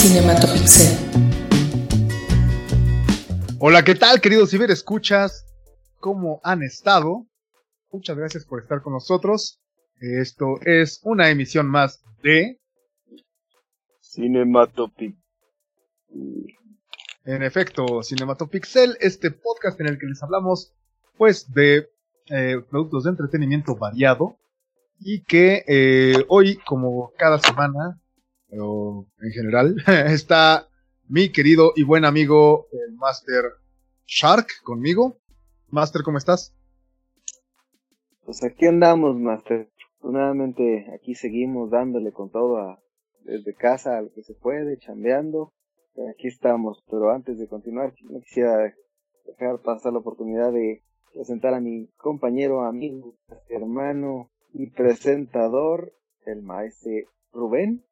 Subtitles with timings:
[0.00, 0.96] Cinematopixel.
[3.58, 5.44] Hola, ¿qué tal, queridos ciberescuchas?
[5.98, 7.26] ¿Cómo han estado?
[7.92, 9.60] Muchas gracias por estar con nosotros.
[10.00, 12.58] Esto es una emisión más de
[14.00, 15.18] Cinematopixel.
[17.26, 20.72] En efecto, Cinematopixel, este podcast en el que les hablamos,
[21.18, 21.90] pues, de
[22.30, 24.38] eh, productos de entretenimiento variado
[24.98, 27.99] y que eh, hoy, como cada semana,
[28.58, 29.76] o en general,
[30.06, 30.68] está
[31.08, 33.44] mi querido y buen amigo, el Master
[34.06, 35.18] Shark, conmigo.
[35.68, 36.54] Master, ¿cómo estás?
[38.24, 39.70] Pues aquí andamos, Master.
[40.02, 42.78] Nuevamente aquí seguimos dándole con todo
[43.24, 45.52] desde casa lo que se puede, chambeando.
[46.10, 48.74] Aquí estamos, pero antes de continuar, no quisiera
[49.26, 53.16] dejar pasar la oportunidad de presentar a mi compañero, amigo,
[53.48, 55.92] hermano y presentador,
[56.24, 56.92] el maestro
[57.32, 57.84] Rubén.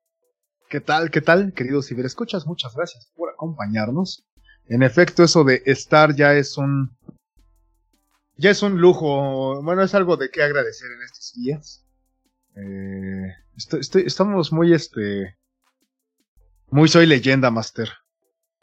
[0.68, 1.10] ¿Qué tal?
[1.10, 1.54] ¿Qué tal?
[1.54, 4.26] Queridos ciberescuchas, muchas gracias por acompañarnos.
[4.66, 6.94] En efecto, eso de estar ya es un.
[8.36, 9.62] Ya es un lujo.
[9.62, 11.86] Bueno, es algo de qué agradecer en estos días.
[12.54, 15.38] Eh, estoy, estoy, estamos muy este.
[16.70, 17.88] Muy soy leyenda, Master.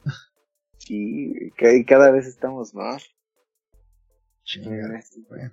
[0.77, 1.51] Sí,
[1.87, 3.03] cada vez estamos más.
[4.43, 5.51] Chinga, bueno.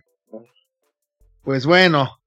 [1.43, 2.21] Pues bueno,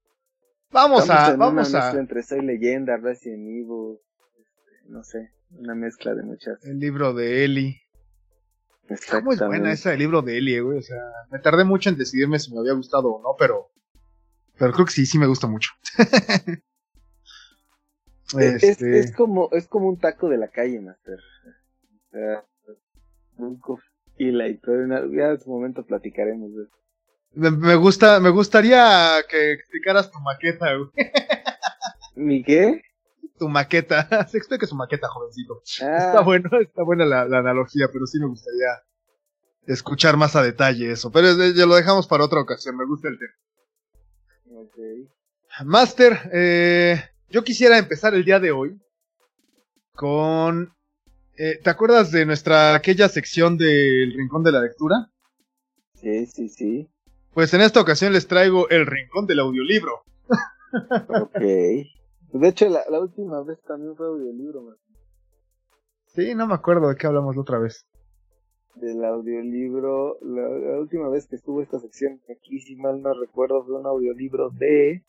[0.72, 4.05] vamos Estamos a, en vamos una a, entre Soy Leyenda, Resident Evil, este,
[4.88, 6.64] no sé, una mezcla de muchas.
[6.64, 7.80] el libro de Eli.
[8.82, 9.46] ¿Cómo es Exactamente.
[9.46, 10.78] buena esa del libro de Eli, güey?
[10.78, 13.70] O sea, me tardé mucho en decidirme si me había gustado o no, pero,
[14.58, 15.70] pero creo que sí, sí me gusta mucho.
[18.38, 21.18] Es, Este, es como, es como un taco de la calle, Master.
[21.18, 22.44] O sea,
[23.38, 23.60] un
[24.18, 26.76] y la ya en su momento platicaremos de eso.
[27.34, 30.90] me gusta, me gustaría que explicaras tu maqueta, güey.
[32.16, 32.82] ¿Mi qué?
[33.38, 34.08] Tu maqueta.
[34.28, 35.62] Se explica su maqueta, jovencito.
[35.82, 38.68] Ah, Está bueno, está buena la, la analogía, pero sí me gustaría
[39.66, 41.10] escuchar más a detalle eso.
[41.10, 44.60] Pero ya lo dejamos para otra ocasión, me gusta el tema.
[44.62, 44.76] ok.
[45.64, 48.80] Master, eh, yo quisiera empezar el día de hoy
[49.94, 50.74] con...
[51.36, 55.10] eh, ¿Te acuerdas de nuestra aquella sección del Rincón de la Lectura?
[55.94, 56.88] Sí, sí, sí.
[57.32, 60.02] Pues en esta ocasión les traigo el Rincón del Audiolibro.
[61.08, 61.40] Ok.
[62.32, 64.96] De hecho, la, la última vez también fue audiolibro, Master.
[66.06, 67.86] Sí, no me acuerdo de qué hablamos la otra vez.
[68.74, 73.64] Del audiolibro, la, la última vez que estuvo esta sección, aquí si mal no recuerdo,
[73.64, 75.02] fue un audiolibro de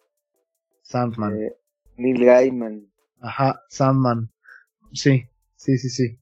[0.83, 1.35] Sandman.
[1.41, 1.55] eh,
[1.97, 2.87] Neil Gaiman.
[3.19, 4.31] Ajá, Sandman.
[4.93, 5.23] Sí,
[5.55, 6.17] sí, sí, sí.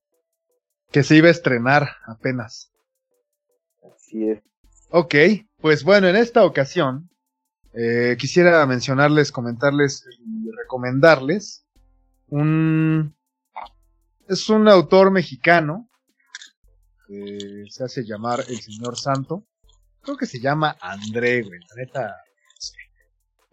[0.92, 2.72] Que se iba a estrenar apenas.
[3.96, 4.42] Así es.
[4.90, 5.14] Ok,
[5.60, 7.10] pues bueno, en esta ocasión
[7.78, 11.66] eh, quisiera mencionarles, comentarles y recomendarles
[12.28, 13.16] un...
[14.28, 15.88] Es un autor mexicano
[17.08, 19.46] que se hace llamar el Señor Santo.
[20.02, 22.16] Creo que se llama André, güey, la neta.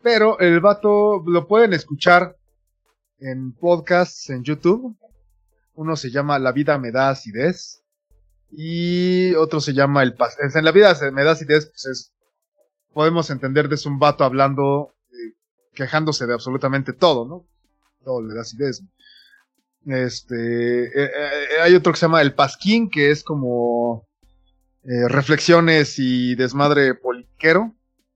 [0.02, 2.36] Pero el vato lo pueden escuchar
[3.18, 4.96] en podcasts en YouTube.
[5.74, 7.82] Uno se llama La vida me da acidez.
[8.50, 12.12] Y otro se llama El Pas- En la vida me da acidez, pues es.
[12.92, 15.34] Podemos entender de un vato hablando, eh,
[15.74, 17.46] quejándose de absolutamente todo, ¿no?
[18.04, 18.82] Todo le da acidez.
[19.84, 20.84] Este.
[20.84, 24.06] eh, eh, hay otro que se llama El Pasquín, que es como.
[24.84, 27.74] eh, reflexiones y desmadre politiquero.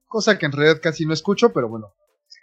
[0.09, 1.95] Cosa que en realidad casi no escucho, pero bueno,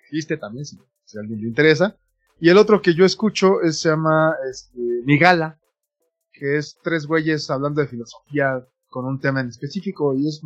[0.06, 1.98] existe también, si, a alguien le interesa.
[2.40, 5.60] Y el otro que yo escucho es- se llama este, Mi Gala,
[6.32, 10.14] que es tres güeyes hablando de filosofía con un tema en específico.
[10.16, 10.42] Y es,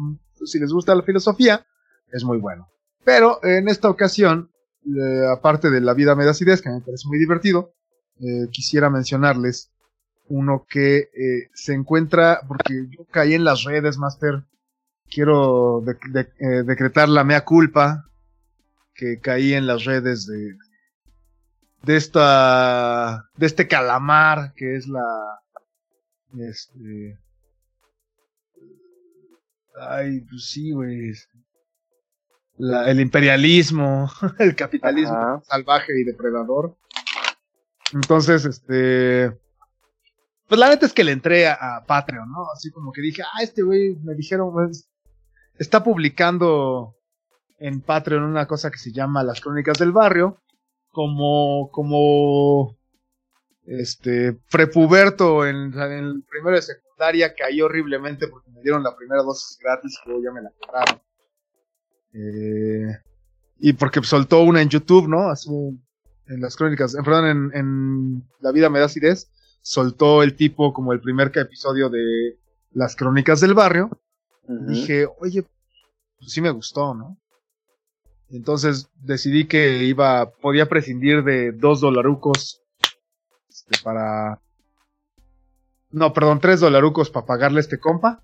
[0.45, 1.65] si les gusta la filosofía,
[2.11, 2.67] es muy bueno.
[3.03, 4.51] Pero en esta ocasión,
[4.85, 7.73] eh, aparte de La vida me da que me parece muy divertido,
[8.19, 9.71] eh, quisiera mencionarles
[10.29, 14.43] uno que eh, se encuentra, porque yo caí en las redes, Master.
[15.09, 18.03] Quiero de- de- decretar la mea culpa
[18.93, 20.57] que caí en las redes de,
[21.83, 25.39] de esta, de este calamar que es la,
[26.39, 27.17] este,
[29.79, 31.11] ay, pues sí, güey,
[32.57, 34.09] la- el imperialismo,
[34.39, 35.41] el capitalismo Ajá.
[35.45, 36.75] salvaje y depredador.
[37.93, 39.31] Entonces, este,
[40.47, 42.45] pues la neta es que le entré a, a Patreon, ¿no?
[42.53, 44.89] Así como que dije, ah, este güey, me dijeron, pues,
[45.57, 46.95] está publicando
[47.59, 50.41] en Patreon una cosa que se llama Las Crónicas del Barrio,
[50.89, 52.75] como, como,
[53.65, 59.21] este, prepuberto en, en el primero de secundaria caí horriblemente porque me dieron la primera
[59.23, 61.01] dosis gratis y luego ya me la cobraron.
[62.17, 62.97] Eh,
[63.59, 65.31] y porque soltó una en YouTube, ¿no?
[66.27, 69.29] En las crónicas, eh, perdón, en, en La vida me da acidez,
[69.61, 72.39] soltó el tipo como el primer episodio de
[72.71, 73.89] Las Crónicas del Barrio,
[74.47, 75.43] dije, oye,
[76.19, 77.17] pues sí me gustó, ¿no?
[78.29, 82.61] Entonces decidí que iba, podía prescindir de dos dolarucos
[83.49, 84.41] este, para...
[85.91, 88.21] No, perdón, tres dolarucos para pagarle a este compa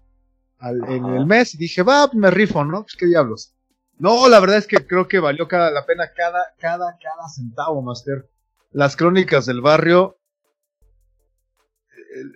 [0.61, 1.55] en el mes.
[1.55, 2.83] Y dije, va, me rifo, ¿no?
[2.83, 3.53] Pues qué diablos.
[3.97, 7.81] No, la verdad es que creo que valió cada, la pena cada, cada, cada centavo,
[7.81, 8.29] Master.
[8.71, 10.17] Las crónicas del barrio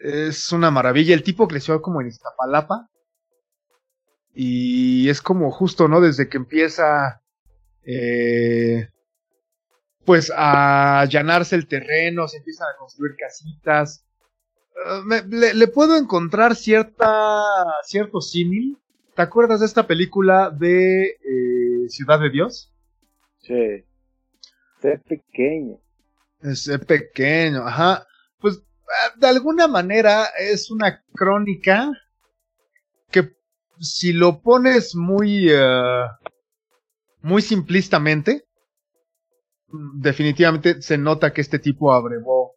[0.04, 1.14] eh, es una maravilla.
[1.14, 2.90] El tipo creció como en Iztapalapa.
[4.34, 6.00] Y es como justo, ¿no?
[6.00, 7.24] Desde que empieza
[7.84, 8.90] eh,
[10.06, 14.06] pues a allanarse el terreno, se empiezan a construir casitas.
[15.12, 15.24] Eh,
[15.54, 17.42] le, puedo encontrar cierta,
[17.84, 18.78] cierto símil.
[19.18, 22.72] ¿Te acuerdas de esta película de eh, Ciudad de Dios?
[23.40, 23.84] Sí.
[24.80, 25.80] Sé pequeño.
[26.54, 28.06] Sé pequeño, ajá.
[28.40, 28.62] Pues
[29.16, 31.92] de alguna manera es una crónica
[33.10, 33.32] que
[33.80, 35.50] si lo pones muy
[37.24, 38.44] muy simplistamente,
[39.96, 42.52] definitivamente se nota que este tipo abrevó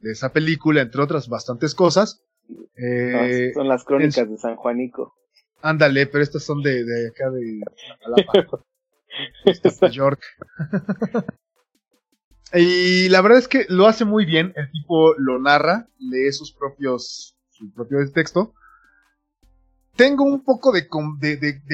[0.00, 2.24] de esa película, entre otras bastantes cosas.
[2.74, 5.14] Eh, son las crónicas de San Juanico.
[5.62, 7.60] Ándale, pero estas son de, de acá de
[8.06, 10.22] Nueva York.
[12.54, 14.52] y la verdad es que lo hace muy bien.
[14.56, 18.54] El tipo lo narra, lee sus propios, su propio texto
[19.96, 20.88] tengo un poco de,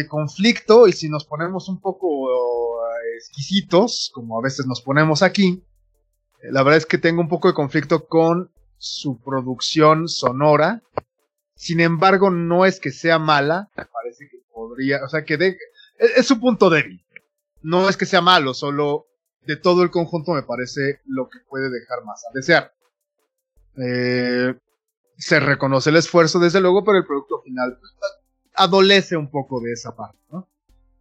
[0.08, 5.62] conflicto y si nos ponemos un poco eh, exquisitos, como a veces nos ponemos aquí,
[6.43, 10.82] la verdad es que tengo un poco de conflicto con su producción sonora.
[11.58, 15.58] Sin embargo, no es que sea mala, parece que podría, o sea, que de,
[15.99, 17.05] es, es su punto débil.
[17.62, 19.08] No es que sea malo, solo
[19.43, 22.72] de todo el conjunto me parece lo que puede dejar más a desear.
[23.76, 24.55] Eh,
[25.16, 27.93] se reconoce el esfuerzo, desde luego, pero el producto final pues,
[28.55, 30.16] adolece un poco de esa parte.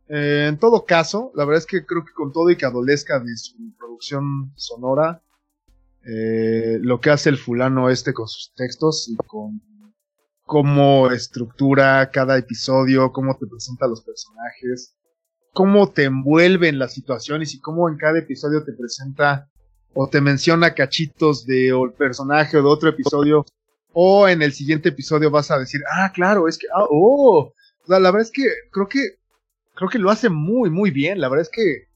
[0.09, 3.19] Eh, en todo caso, la verdad es que creo que con todo y que adolezca
[3.19, 5.21] de su producción sonora,
[6.03, 9.61] eh, lo que hace el fulano este con sus textos y con
[10.47, 14.95] cómo estructura cada episodio, cómo te presenta los personajes,
[15.53, 19.49] cómo te envuelve en las situaciones y cómo en cada episodio te presenta
[19.93, 23.45] o te menciona cachitos de el personaje o de otro episodio
[23.91, 27.53] o en el siguiente episodio vas a decir, ah, claro, es que, ah, oh,
[27.87, 29.17] la, verdad es que creo que,
[29.75, 31.87] creo que lo hace muy, muy bien, la verdad es que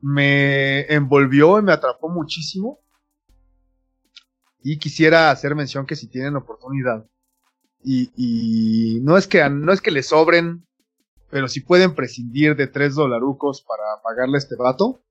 [0.00, 2.80] me envolvió y me atrapó muchísimo.
[4.62, 7.04] Y quisiera hacer mención que si tienen oportunidad,
[7.82, 10.66] y, no es que no es que le sobren,
[11.30, 15.02] pero si pueden prescindir de tres dolarucos para pagarle este vato,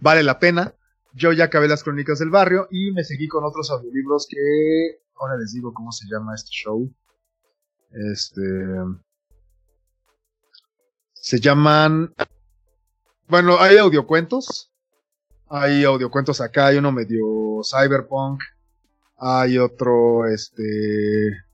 [0.00, 0.74] vale la pena.
[1.14, 5.36] Yo ya acabé las crónicas del barrio y me seguí con otros audiolibros que ahora
[5.36, 6.90] les digo cómo se llama este show.
[7.90, 8.42] Este
[11.12, 12.14] se llaman
[13.32, 14.70] bueno, hay audiocuentos.
[15.48, 18.42] Hay audiocuentos acá, hay uno medio cyberpunk.
[19.24, 21.44] Hay otro este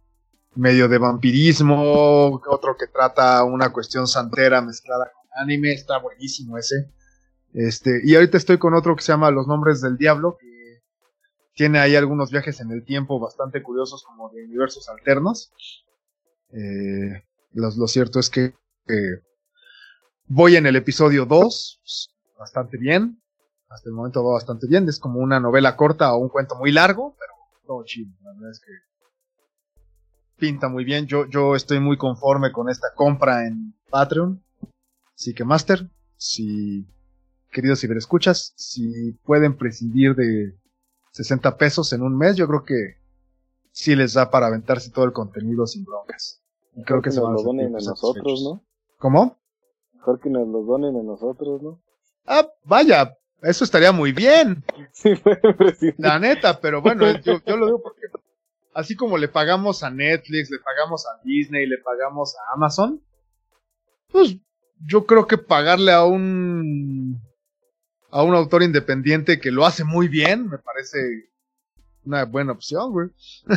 [0.54, 6.90] medio de vampirismo, otro que trata una cuestión santera mezclada con anime, está buenísimo ese.
[7.52, 10.80] Este, y ahorita estoy con otro que se llama Los Nombres del Diablo, que
[11.52, 15.52] tiene ahí algunos viajes en el tiempo bastante curiosos, como de universos alternos.
[16.52, 17.22] Eh,
[17.52, 18.54] lo, cierto es que
[20.26, 23.20] voy en el episodio 2, bastante bien.
[23.68, 24.88] Hasta el momento va bastante bien.
[24.88, 27.37] Es como una novela corta o un cuento muy largo, pero
[27.68, 28.10] todo chido.
[28.22, 28.72] La verdad es que
[30.38, 31.06] pinta muy bien.
[31.06, 34.42] Yo, yo estoy muy conforme con esta compra en Patreon.
[35.14, 36.86] Así que, Master, si
[37.52, 40.56] queridos ciberescuchas, si pueden prescindir de
[41.12, 42.96] 60 pesos en un mes, yo creo que
[43.70, 46.42] sí les da para aventarse todo el contenido sin broncas.
[46.74, 48.64] Y creo que, se nos lo donen a nosotros, ¿no?
[48.98, 49.36] ¿Cómo?
[49.92, 51.82] Mejor que nos lo donen a nosotros, ¿no?
[52.24, 54.64] Ah, vaya, eso estaría muy bien.
[54.92, 55.14] Sí,
[55.98, 58.02] La neta, pero bueno, yo, yo lo digo porque
[58.74, 63.00] así como le pagamos a Netflix, le pagamos a Disney, le pagamos a Amazon,
[64.08, 64.36] pues
[64.84, 67.20] yo creo que pagarle a un
[68.10, 71.28] a un autor independiente que lo hace muy bien, me parece
[72.04, 73.08] una buena opción, güey.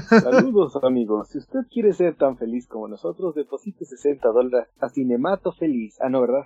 [0.09, 1.29] Saludos, amigos.
[1.29, 5.95] Si usted quiere ser tan feliz como nosotros, deposite 60 dólares a Cinemato Feliz.
[6.01, 6.43] Ah, no, ¿verdad?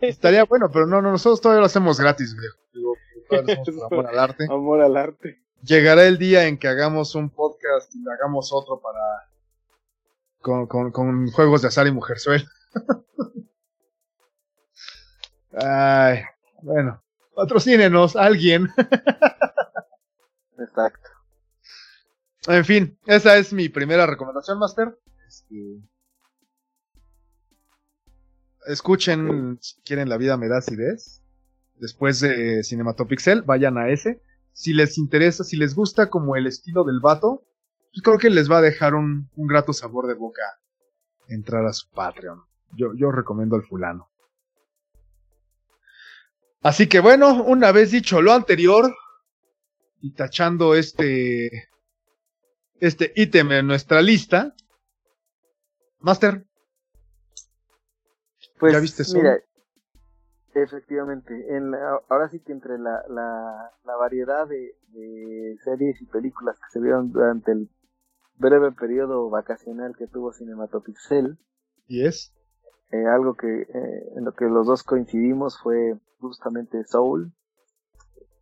[0.00, 2.36] Estaría bueno, pero no, no, nosotros todavía lo hacemos gratis.
[2.72, 2.94] Digo,
[3.90, 4.44] amor al arte.
[4.50, 5.42] Amor al arte.
[5.62, 9.28] Llegará el día en que hagamos un podcast y hagamos otro para.
[10.40, 12.46] con, con, con juegos de azar y mujerzuel.
[15.58, 16.22] Ay,
[16.62, 17.02] bueno
[17.36, 18.68] patrocínenos alguien.
[20.58, 21.10] Exacto.
[22.48, 24.98] En fin, esa es mi primera recomendación, Master.
[25.28, 25.54] Este,
[28.66, 31.22] escuchen, si quieren La vida me da acidez.
[31.76, 34.22] Después de Cinematopixel, vayan a ese.
[34.52, 37.44] Si les interesa, si les gusta como el estilo del vato,
[37.92, 40.42] pues creo que les va a dejar un, un grato sabor de boca
[41.28, 42.42] entrar a su Patreon.
[42.72, 44.10] Yo, yo recomiendo al fulano.
[46.62, 48.94] Así que bueno, una vez dicho lo anterior
[50.00, 51.68] y tachando este
[52.80, 54.54] este ítem en nuestra lista,
[56.00, 56.44] Master.
[58.58, 59.16] Pues, ¿Ya viste eso?
[59.18, 59.38] Mira,
[60.54, 66.06] efectivamente, en la- ahora sí que entre la, la, la variedad de, de series y
[66.06, 67.68] películas que se vieron durante el
[68.38, 71.38] breve periodo vacacional que tuvo Cinematopixel,
[71.86, 72.32] ¿Y es?
[72.90, 77.32] eh, algo que eh, en lo que los dos coincidimos fue justamente Soul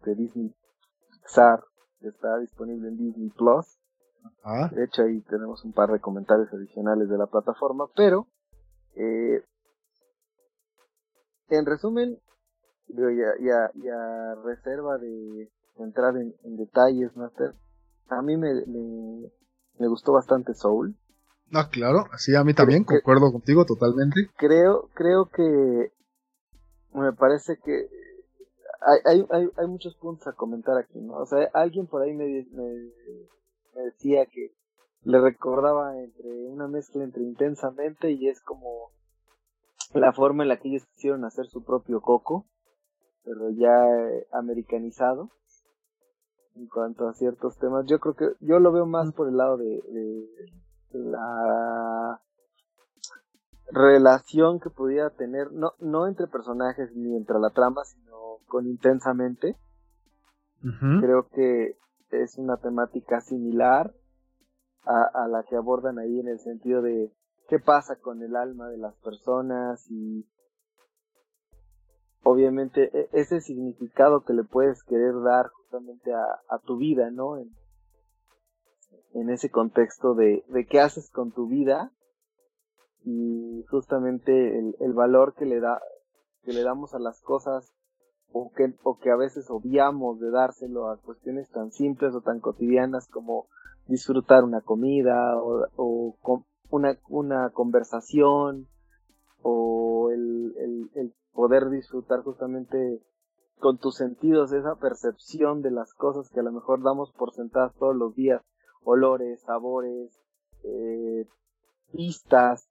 [0.05, 0.55] de Disney
[1.11, 1.65] Pixar
[2.01, 3.79] que está disponible en Disney Plus
[4.43, 8.27] Ah, de hecho ahí tenemos un par de comentarios adicionales de la plataforma pero
[8.97, 9.43] eh,
[11.49, 12.19] en resumen
[12.89, 17.55] digo, ya, ya, ya reserva de entrar en, en detalles Master
[18.09, 19.31] a mí me, me,
[19.79, 20.95] me gustó bastante Soul
[21.53, 24.29] ah, claro, sí, a mí también, que- concuerdo contigo totalmente.
[24.37, 25.93] creo creo que
[26.93, 27.89] me parece que
[28.87, 31.15] hay, hay, hay, hay muchos puntos a comentar aquí, ¿no?
[31.17, 32.91] O sea, alguien por ahí me, me,
[33.75, 34.53] me decía que
[35.03, 38.91] le recordaba entre una mezcla entre intensamente y es como
[39.95, 42.47] la forma en la que ellos quisieron hacer su propio coco,
[43.25, 45.31] pero ya eh, americanizado
[46.57, 47.87] en cuanto a ciertos temas.
[47.87, 52.21] Yo creo que yo lo veo más por el lado de, de la
[53.71, 59.57] relación que pudiera tener, no, no entre personajes ni entre la trama, sino con intensamente.
[61.01, 61.77] Creo que
[62.11, 63.93] es una temática similar
[64.87, 67.13] a, a la que abordan ahí en el sentido de
[67.49, 70.27] qué pasa con el alma de las personas y
[72.23, 77.37] obviamente e- ese significado que le puedes querer dar justamente a, tu vida, ¿no?
[77.39, 77.51] En,
[79.31, 81.93] ese contexto de, de qué haces con tu vida
[83.05, 85.81] y justamente el, valor que le da
[86.43, 87.73] que le damos a las cosas
[88.33, 92.41] o que, o que a veces obviamos de dárselo a cuestiones tan simples o tan
[92.41, 93.47] cotidianas como
[93.87, 96.17] disfrutar una comida o,
[96.75, 98.67] una, una conversación
[99.43, 103.01] o el, el, el poder disfrutar justamente
[103.61, 107.73] con tus sentidos esa percepción de las cosas que a lo mejor damos por sentadas
[107.79, 108.43] todos los días,
[108.83, 110.11] olores, sabores,
[110.65, 111.27] eh,
[111.93, 112.69] vistas,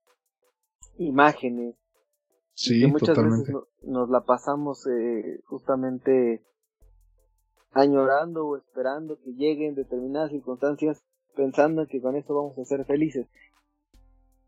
[0.98, 1.76] imágenes,
[2.56, 3.52] Sí, que muchas totalmente.
[3.54, 6.44] veces no- nos la pasamos eh, justamente
[7.72, 11.02] añorando o esperando que lleguen determinadas circunstancias
[11.36, 13.28] pensando que con eso vamos a ser felices.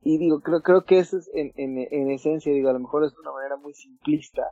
[0.07, 3.03] Y digo, creo, creo que eso es en, en, en esencia, digo, a lo mejor
[3.05, 4.51] es una manera muy simplista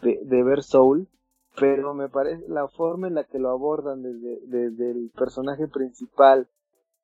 [0.00, 1.06] de, de ver Soul,
[1.60, 6.48] pero me parece la forma en la que lo abordan desde, desde el personaje principal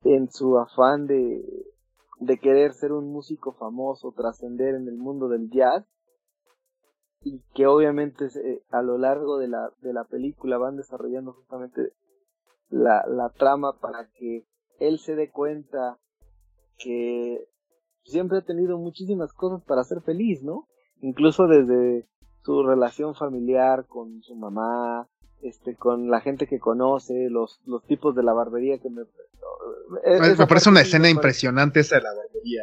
[0.03, 1.45] en su afán de,
[2.19, 5.85] de querer ser un músico famoso, trascender en el mundo del jazz,
[7.21, 8.27] y que obviamente
[8.71, 11.93] a lo largo de la, de la película van desarrollando justamente
[12.69, 14.47] la, la trama para que
[14.79, 15.99] él se dé cuenta
[16.79, 17.52] que
[18.05, 20.67] siempre ha tenido muchísimas cosas para ser feliz, ¿no?
[21.01, 22.07] Incluso desde
[22.43, 25.07] su relación familiar con su mamá,
[25.41, 29.03] este, con la gente que conoce, los, los tipos de la barbería que me...
[29.89, 32.61] Me, esa me parece una escena impresionante esa de la barbería.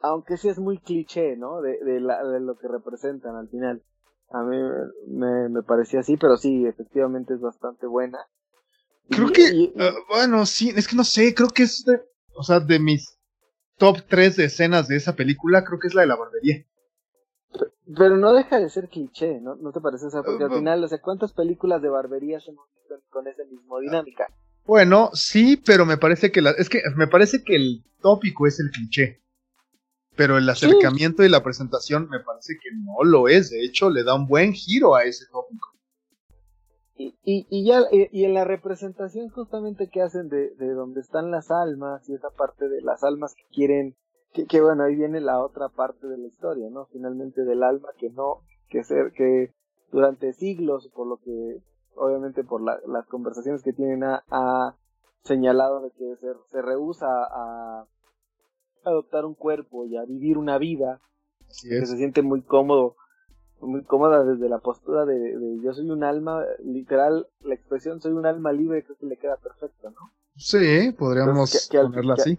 [0.00, 1.60] aunque sí es muy cliché, ¿no?
[1.60, 3.82] De, de, la, de lo que representan al final.
[4.30, 4.56] A mí
[5.08, 8.18] me, me parecía así, pero sí, efectivamente es bastante buena.
[9.08, 12.00] Creo Y- que, y- eh, bueno, sí, es que no sé, creo que es de,
[12.34, 13.18] o sea, de mis
[13.80, 16.64] top 3 de escenas de esa película, creo que es la de la barbería.
[17.96, 19.56] pero no deja de ser cliché, ¿no?
[19.56, 20.06] ¿No te parece?
[20.06, 23.42] O sea, porque al final, o sea, ¿cuántas películas de barberías hemos visto con esa
[23.44, 24.28] misma dinámica?
[24.66, 28.60] Bueno, sí, pero me parece que la, es que me parece que el tópico es
[28.60, 29.22] el cliché.
[30.14, 33.48] Pero el acercamiento y la presentación me parece que no lo es.
[33.48, 35.69] De hecho, le da un buen giro a ese tópico.
[37.02, 41.30] Y, y, y ya, y, en la representación justamente que hacen de, de donde están
[41.30, 43.96] las almas y esa parte de las almas que quieren,
[44.34, 46.84] que, que bueno, ahí viene la otra parte de la historia, ¿no?
[46.92, 49.54] Finalmente del alma que no, que ser, que
[49.90, 51.62] durante siglos, por lo que,
[51.94, 54.76] obviamente por la- las conversaciones que tienen, ha, ha
[55.22, 57.86] señalado de que se, se rehúsa a
[58.84, 61.00] adoptar un cuerpo y a vivir una vida
[61.48, 61.88] Así que es.
[61.90, 62.96] se siente muy cómodo,
[63.60, 68.12] muy cómoda desde la postura de, de yo soy un alma, literal, la expresión soy
[68.12, 70.12] un alma libre creo que le queda perfecto, ¿no?
[70.36, 72.38] Sí, podríamos ponerla así.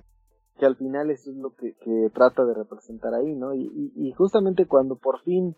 [0.58, 1.76] Que al final eso es lo que,
[2.14, 3.54] trata de representar ahí, ¿no?
[3.54, 5.56] Y, y, justamente cuando por fin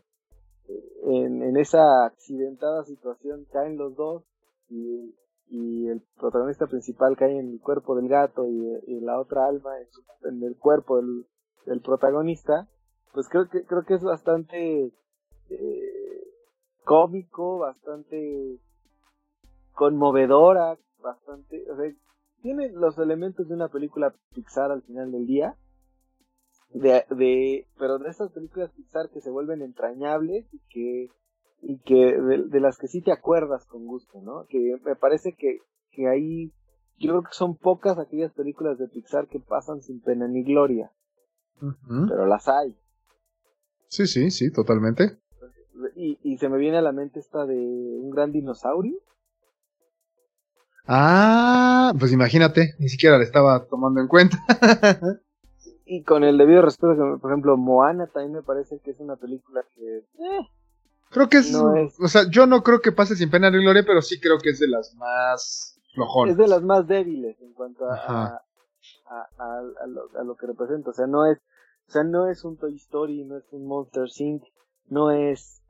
[0.68, 4.24] eh, en, en, esa accidentada situación caen los dos
[4.70, 5.16] y,
[5.50, 9.72] y, el protagonista principal cae en el cuerpo del gato y, la otra alma
[10.24, 11.26] en, el cuerpo del,
[11.66, 12.68] del, protagonista,
[13.14, 14.94] pues creo que creo que es bastante
[15.50, 16.24] eh,
[16.84, 18.60] cómico, bastante
[19.74, 21.92] conmovedora, bastante, o sea,
[22.42, 25.56] tiene los elementos de una película Pixar al final del día,
[26.74, 31.10] de, de pero de esas películas Pixar que se vuelven entrañables y que
[31.62, 34.46] y que de, las que sí te acuerdas con gusto, ¿no?
[34.50, 35.60] Que me parece que,
[35.92, 36.52] que ahí
[36.98, 40.92] yo creo que son pocas aquellas películas de Pixar que pasan sin pena ni gloria,
[41.60, 42.76] pero las hay.
[43.88, 45.23] Sí, sí, sí, totalmente.
[45.96, 48.98] Y, y se me viene a la mente esta de un gran dinosaurio.
[50.86, 54.38] Ah, pues imagínate, ni siquiera le estaba tomando en cuenta.
[55.86, 59.64] y con el debido respeto, por ejemplo, Moana también me parece que es una película
[59.74, 59.98] que...
[59.98, 60.50] Eh,
[61.10, 64.02] creo que es, O sea, yo no creo que pase sin pena ni gloria, pero
[64.02, 66.34] sí creo que es de las más flojonas.
[66.34, 68.42] Es de las más débiles en cuanto a, a,
[69.38, 70.90] a, lo, a, lo, que representa.
[70.90, 71.38] O sea, no es,
[71.88, 74.44] o sea, no es un Toy Story, no es un Monster Inc.,
[74.90, 75.63] no es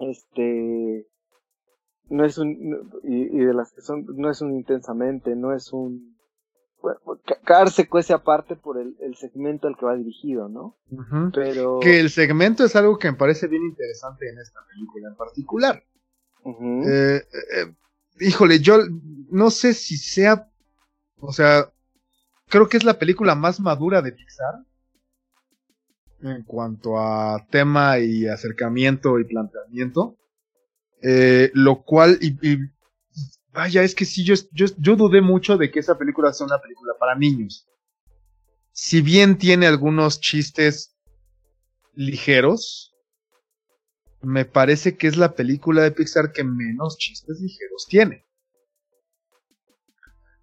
[0.00, 1.06] este
[2.10, 6.16] no es un y, de las que son no es un intensamente no es un
[6.80, 7.00] bueno,
[7.44, 10.76] Car se cuece aparte por el, segmento al que va dirigido, ¿no?
[11.34, 15.16] Pero que el segmento es algo que me parece bien interesante en esta película en
[15.16, 15.82] particular.
[16.44, 17.74] Eh, eh,
[18.20, 18.78] híjole, yo
[19.30, 20.48] no sé si sea,
[21.18, 21.72] o sea,
[22.46, 24.64] creo que es la película más madura de Pixar
[26.22, 30.16] en cuanto a tema y acercamiento y planteamiento.
[31.02, 32.58] Eh, lo cual, y,
[33.52, 34.34] vaya, es que sí, yo,
[34.76, 37.68] dudé mucho de que esa película sea una película para niños.
[38.72, 40.96] Si bien tiene algunos chistes
[41.94, 42.94] ligeros,
[44.22, 48.24] me parece que es la película de Pixar que menos chistes ligeros tiene.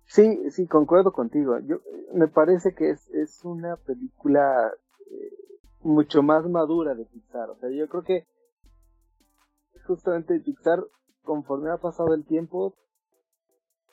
[0.07, 1.59] Sí, sí, concuerdo contigo.
[1.59, 1.81] Yo
[2.13, 4.71] me parece que es, es una película
[5.11, 5.31] eh,
[5.85, 7.49] mucho más madura de Pixar.
[7.51, 8.27] O sea, yo creo que
[9.85, 10.83] justamente Pixar,
[11.23, 12.75] conforme ha pasado el tiempo,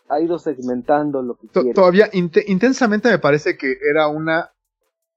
[0.09, 1.75] ha ido segmentando lo que quiere.
[1.75, 4.53] Todavía intensamente me parece que era una,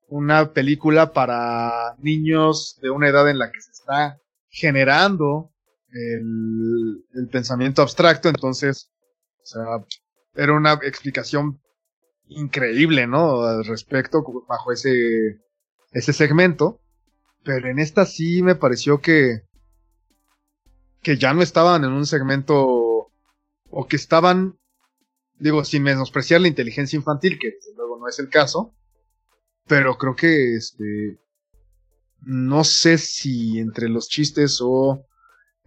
[0.08, 5.52] una película para niños de una edad en la que se está generando
[5.92, 8.92] el, el pensamiento abstracto, entonces,
[9.42, 9.64] o sea,
[10.36, 11.62] era una explicación
[12.28, 13.44] increíble, ¿no?
[13.44, 15.40] Al respecto, bajo ese,
[15.92, 16.82] ese segmento.
[17.44, 19.44] Pero en esta sí me pareció que,
[21.02, 23.12] que ya no estaban en un segmento
[23.70, 24.58] o que estaban,
[25.38, 28.74] digo, sin menospreciar la inteligencia infantil, que desde luego no es el caso,
[29.68, 31.20] pero creo que este,
[32.22, 35.06] no sé si entre los chistes o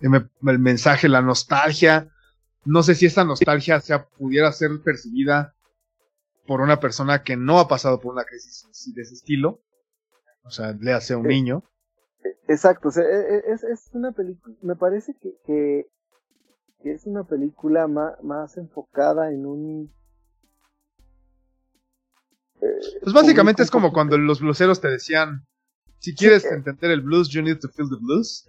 [0.00, 2.10] el mensaje, la nostalgia,
[2.64, 5.54] no sé si esa nostalgia sea, pudiera ser percibida
[6.46, 9.62] por una persona que no ha pasado por una crisis de ese estilo,
[10.48, 11.62] o sea, le hace a un niño.
[12.48, 15.86] Exacto, o sea, e, e, es, es una película, me parece que, que,
[16.82, 19.94] es una película más, más enfocada en un...
[22.60, 25.46] Eh, pues básicamente es como cuando los blueseros te decían,
[25.98, 26.54] si quieres eh.
[26.54, 28.46] entender el blues, you need to feel the blues.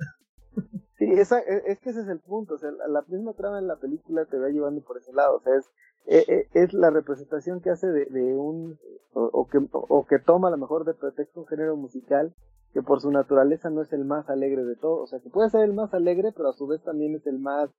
[0.98, 3.68] Sí, esa, e, es que ese es el punto, o sea, la, misma trama en
[3.68, 5.66] la película te va llevando por ese lado, o sea, es,
[6.10, 8.80] es la representación que hace de, de un,
[9.14, 12.34] o, que, o que toma a lo mejor de pretexto un género musical
[12.74, 15.02] que por su naturaleza no es el más alegre de todo.
[15.02, 17.40] O sea, que puede ser el más alegre, pero a su vez también es el
[17.40, 17.70] más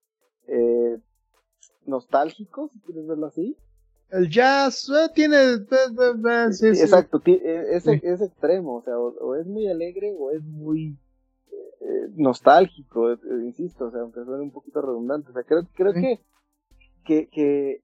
[0.48, 0.98] eh,
[1.86, 3.56] nostálgico, si quieres verlo así.
[4.10, 5.36] El jazz eh, tiene...
[5.36, 5.66] Eh,
[6.82, 10.98] exacto, es, es, extremo, o sea, o, es muy alegre o es muy
[12.16, 13.12] nostálgico,
[13.42, 15.30] insisto, o sea, aunque suene un poquito redundante.
[15.30, 16.20] O sea, creo, creo que,
[17.04, 17.82] que, que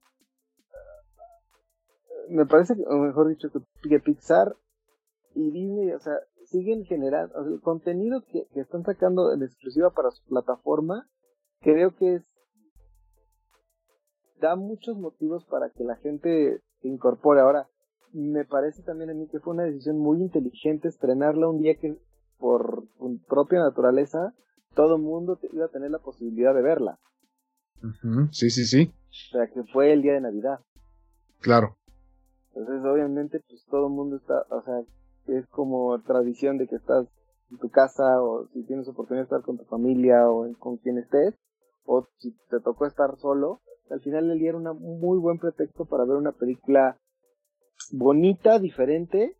[2.29, 3.49] me parece, o mejor dicho,
[3.87, 4.55] que Pixar
[5.33, 10.23] y Disney, o sea, siguen generando, el contenido que, están sacando en exclusiva para su
[10.25, 11.09] plataforma,
[11.61, 12.23] creo que es
[14.39, 17.41] da muchos motivos para que la gente se incorpore.
[17.41, 17.67] Ahora,
[18.13, 21.97] me parece también a mí que fue una decisión muy inteligente estrenarla un día que
[22.37, 24.35] por su propia naturaleza
[24.75, 26.99] todo el mundo iba a tener la posibilidad de verla.
[28.31, 28.93] Sí, sí, sí.
[29.09, 30.59] O sea, que fue el día de Navidad.
[31.39, 31.77] Claro.
[32.57, 34.81] Entonces, obviamente, pues todo el mundo está, o sea,
[35.27, 37.07] es como tradición de que estás
[37.51, 40.97] en tu casa o si tienes oportunidad de estar con tu familia o con quien
[40.97, 41.35] estés
[41.85, 45.85] o si te tocó estar solo, Al final del día era un muy buen pretexto
[45.85, 46.97] para ver una película
[47.93, 49.37] bonita, diferente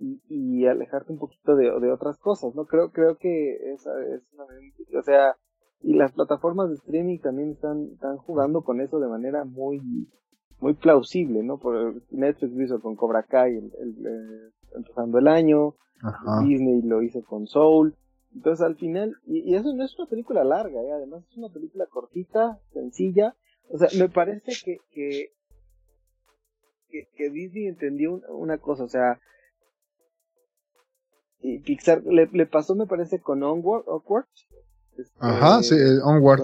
[0.00, 2.64] y, y alejarte un poquito de, otras cosas, ¿no?
[2.64, 4.46] Creo, creo que esa es una,
[4.98, 5.36] o sea,
[5.80, 9.80] y las plataformas de streaming también están, están jugando con eso de manera muy,
[10.62, 11.58] muy plausible, ¿no?
[11.58, 15.74] Por Netflix lo hizo con Cobra Kai el, el, empezando el año,
[16.46, 17.96] Disney lo hizo con Soul,
[18.32, 20.92] entonces al final, y, eso no es una película larga, ¿eh?
[20.92, 23.36] además es una película cortita, sencilla,
[23.68, 25.32] o sea, me parece que, que,
[27.16, 29.20] que, Disney entendió una cosa, o sea,
[31.40, 34.26] y Pixar le, le pasó me parece con Onward, Awkward,
[34.96, 36.42] este, Ajá, sí, Onward.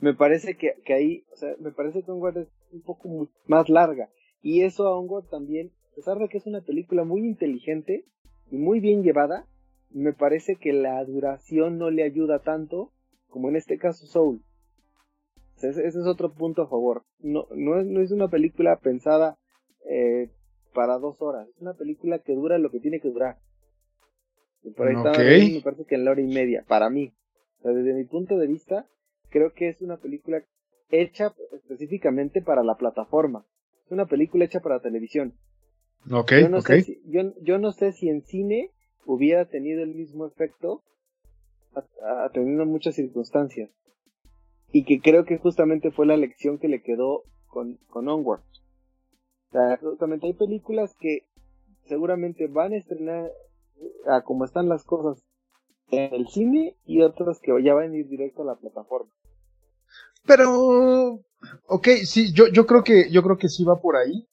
[0.00, 3.68] Me parece que, que, ahí, o sea, me parece que Onward es un poco más
[3.68, 4.10] larga.
[4.42, 8.04] Y eso a Onward también, a pesar de que es una película muy inteligente
[8.50, 9.46] y muy bien llevada,
[9.90, 12.92] me parece que la duración no le ayuda tanto
[13.28, 14.42] como en este caso Soul.
[15.62, 17.04] ese, es otro punto a favor.
[17.18, 19.38] No, no, es, no es una película pensada
[19.88, 20.30] eh,
[20.74, 21.48] para dos horas.
[21.48, 23.38] Es una película que dura lo que tiene que durar.
[24.76, 24.96] Por ahí
[25.54, 27.12] me parece que en la hora y media, para mí.
[27.62, 28.88] desde mi punto de vista,
[29.30, 30.42] creo que es una película
[30.90, 33.44] hecha específicamente para la plataforma.
[33.84, 35.34] Es una película hecha para televisión.
[36.10, 38.70] Okay, yo, no sé si, yo, yo, no sé si en cine
[39.04, 40.82] hubiera tenido el mismo efecto
[42.32, 43.70] teniendo muchas circunstancias.
[44.72, 48.40] Y que creo que justamente fue la lección que le quedó con, con Onward.
[48.40, 51.26] O sea, justamente hay películas que
[51.84, 53.30] seguramente van a estrenar
[54.06, 55.24] a como están las cosas
[55.90, 59.10] en el cine y otras que ya van a ir directo a la plataforma.
[60.26, 61.20] Pero,
[61.66, 64.26] ok, sí, yo, yo creo que, yo creo que sí va por ahí,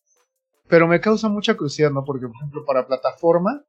[0.67, 2.03] pero me causa mucha curiosidad, ¿no?
[2.03, 3.63] Porque, por ejemplo, para plataforma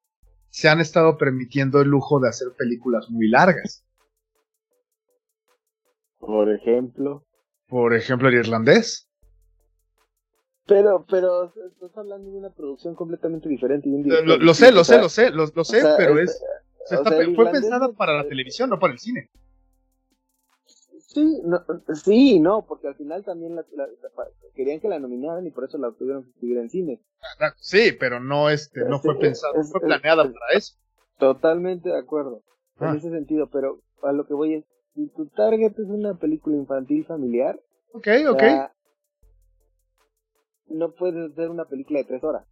[0.49, 3.85] se han estado permitiendo el lujo de hacer películas muy largas.
[6.19, 7.27] Por ejemplo.
[7.67, 9.09] Por ejemplo, el irlandés.
[10.67, 13.89] Pero, pero estás hablando de una producción completamente diferente.
[13.91, 16.41] lo, sé, lo sé, lo sé, lo, sé, pero es...
[17.35, 19.31] fue pensada para la televisión, no para el cine.
[20.99, 23.65] Sí, no, sí, no, porque al final también la,
[24.55, 27.01] querían que la nominaran y por eso la tuvieron que escribir en cine.
[27.39, 30.75] Ah, sí, pero no este, no fue pensada, fue planeada para eso.
[31.19, 32.43] Totalmente de acuerdo,
[32.81, 32.95] en ah.
[32.97, 37.07] ese sentido, pero a lo que voy es, si tu target es una película infantil
[37.07, 37.61] familiar,
[37.93, 38.43] ok, ok
[40.69, 42.47] no puedes hacer una película de tres horas.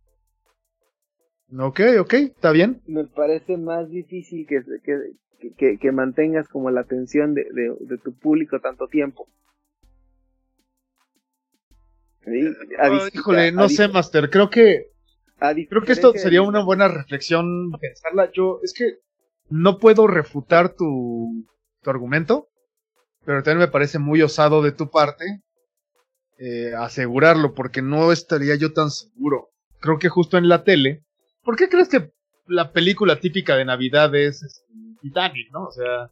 [1.59, 2.81] Ok, ok, está bien.
[2.87, 4.63] Me parece más difícil que,
[5.57, 7.45] que, que, mantengas como la atención de,
[7.81, 9.29] de, tu público tanto tiempo.
[13.13, 14.93] híjole, no sé, Master, creo que
[15.69, 18.31] creo que esto sería una buena reflexión pensarla.
[18.33, 18.99] Yo es que
[19.51, 21.47] no puedo refutar tu,
[21.83, 22.49] tu argumento,
[23.25, 25.43] pero también me parece muy osado de tu parte
[26.39, 29.51] eh, asegurarlo, porque no estaría yo tan seguro.
[29.81, 31.05] Creo que justo en la tele.
[31.43, 32.13] ¿Por qué crees que
[32.47, 34.65] la película típica de Navidad es este,
[35.01, 35.65] Titanic, no?
[35.65, 36.11] O sea,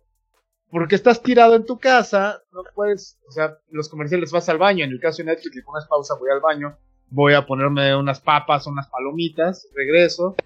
[0.70, 4.84] porque estás tirado en tu casa, no puedes, o sea, los comerciales vas al baño,
[4.84, 6.76] en el caso de Netflix le pones pausa, voy al baño,
[7.08, 10.36] voy a ponerme unas papas, unas palomitas, regreso,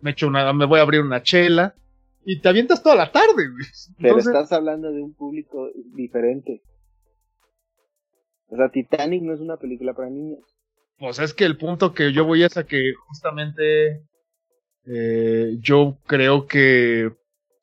[0.00, 1.74] me echo una, me voy a abrir una chela
[2.24, 3.48] y te avientas toda la tarde,
[3.98, 6.62] Pero estás hablando de un público diferente.
[8.48, 10.40] O sea, Titanic no es una película para niños.
[10.98, 14.02] Pues es que el punto que yo voy es a que justamente
[14.86, 17.12] eh, yo creo que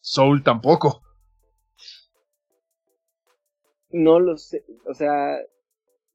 [0.01, 1.01] Soul tampoco.
[3.91, 5.37] No lo sé, o sea,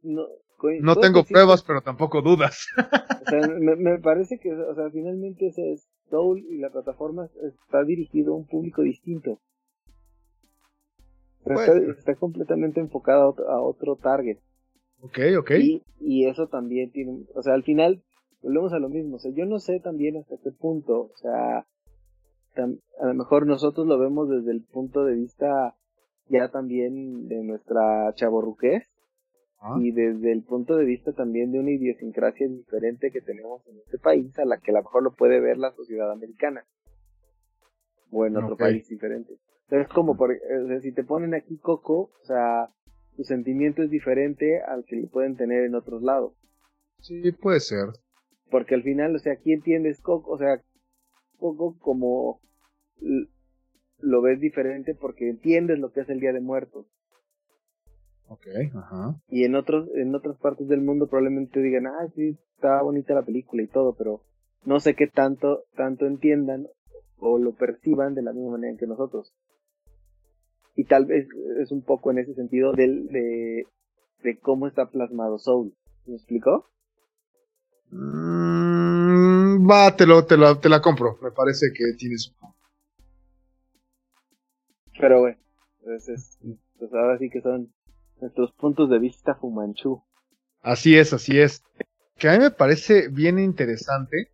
[0.02, 0.26] no.
[0.80, 2.66] No tengo pruebas, pero tampoco dudas.
[2.76, 5.76] O sea, me, parece que, o sea, finalmente ese
[6.10, 9.38] Soul y la plataforma está dirigido a un público distinto.
[11.44, 14.38] Está, completamente enfocado a otro target.
[15.00, 15.50] Ok, ok.
[15.60, 18.02] Y, y eso también tiene, o sea, al final
[18.42, 21.66] volvemos a lo mismo, o sea, yo no sé también hasta qué punto, o sea,
[23.00, 25.76] a lo mejor nosotros lo vemos desde el punto de vista
[26.28, 28.84] ya también de nuestra chaborruquez
[29.60, 29.76] ah.
[29.80, 33.98] y desde el punto de vista también de una idiosincrasia diferente que tenemos en este
[33.98, 36.64] país a la que a lo mejor lo puede ver la sociedad americana
[38.10, 39.34] o en otro país diferente.
[39.64, 40.34] Entonces, como por,
[40.80, 42.70] si te ponen aquí Coco, o sea,
[43.16, 46.32] tu sentimiento es diferente al que lo pueden tener en otros lados.
[47.00, 47.88] Sí, puede ser.
[48.50, 50.62] Porque al final, o sea, aquí entiendes Coco, o sea,
[51.38, 52.40] Coco como
[54.00, 56.86] lo ves diferente porque entiendes lo que es el Día de Muertos.
[58.28, 59.20] Ok, ajá.
[59.28, 63.24] Y en otros, en otras partes del mundo probablemente digan, ah, sí, está bonita la
[63.24, 64.22] película y todo, pero
[64.64, 66.66] no sé qué tanto, tanto entiendan
[67.16, 69.34] o lo perciban de la misma manera que nosotros
[70.78, 71.26] y tal vez
[71.60, 73.66] es un poco en ese sentido del, de,
[74.22, 75.74] de cómo está plasmado Soul.
[76.06, 76.70] ¿Me explicó?
[77.90, 81.18] Mm, va, te, lo, te, lo, te la compro.
[81.22, 82.32] Me parece que tienes
[84.98, 85.38] Pero bueno,
[85.80, 86.38] entonces,
[86.78, 87.72] pues ahora sí que son
[88.20, 90.02] nuestros puntos de vista Fumanchu.
[90.62, 91.62] Así es, así es.
[92.16, 94.32] Que a mí me parece bien interesante.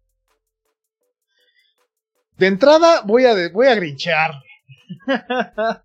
[2.38, 4.32] De entrada voy a, voy a grinchear.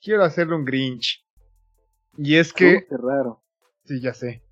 [0.00, 1.24] Quiero hacerle un grinch.
[2.16, 2.86] Y es que...
[2.88, 3.42] qué raro.
[3.84, 4.42] Sí, ya sé.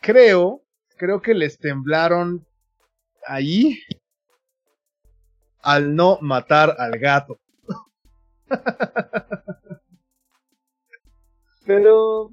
[0.00, 0.65] Creo,
[0.96, 2.46] creo que les temblaron
[3.26, 3.78] ahí
[5.62, 7.38] al no matar al gato.
[11.66, 12.30] Pero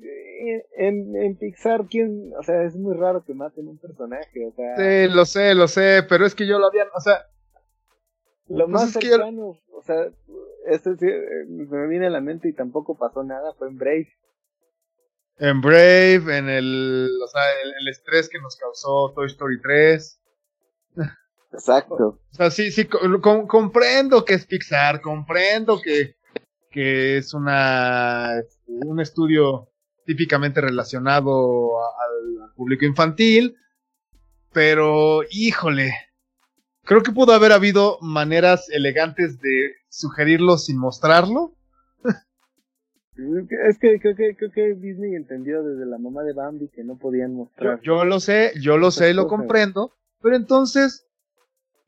[0.00, 2.32] eh, en, en, Pixar, ¿quién?
[2.36, 4.76] O sea, es muy raro que maten un personaje, o sea...
[4.76, 7.24] Sí, lo sé, lo sé, pero es que yo lo había, o sea...
[8.48, 13.22] Lo pues más cercano, o sea, eh, me viene a la mente y tampoco pasó
[13.22, 14.08] nada, fue en Brave.
[15.38, 17.42] En Brave, en el, o sea,
[17.80, 20.20] el, estrés que nos causó Toy Story 3.
[21.52, 22.20] Exacto.
[22.30, 26.16] O sea, sí, sí, comprendo que es Pixar, comprendo que,
[26.70, 28.32] que es una,
[28.66, 29.70] un estudio
[30.04, 33.56] típicamente relacionado al público infantil,
[34.52, 35.92] pero híjole,
[36.84, 41.54] creo que pudo haber habido maneras elegantes de sugerirlo sin mostrarlo.
[43.16, 46.96] Es que creo, que creo que Disney entendió desde la mamá de Bambi que no
[46.96, 47.80] podían mostrar.
[47.82, 51.06] Yo, lo sé, yo lo sé y lo comprendo, pero entonces,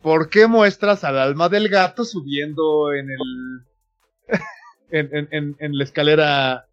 [0.00, 4.28] ¿por qué muestras al alma del gato subiendo en el
[4.90, 6.68] en, en, en, la escalera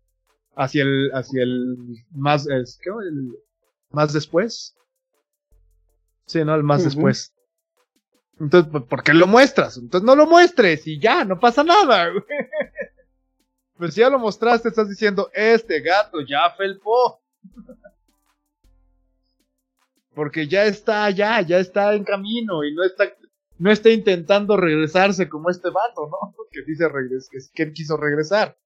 [0.55, 1.75] hacia el hacia el
[2.11, 2.91] más ¿qué?
[2.91, 3.33] El,
[3.89, 4.75] más después?
[6.27, 7.33] Sí, no, el más después.
[8.39, 9.77] Entonces, ¿por qué lo muestras?
[9.77, 12.09] Entonces no lo muestres y ya, no pasa nada.
[13.77, 17.21] Pues si ya lo mostraste, estás diciendo, este gato ya felpó.
[20.13, 23.05] Porque ya está allá, ya está en camino y no está,
[23.57, 26.35] no está intentando regresarse como este vato, ¿no?
[26.51, 28.57] Que dice regres que, él quiso regresar.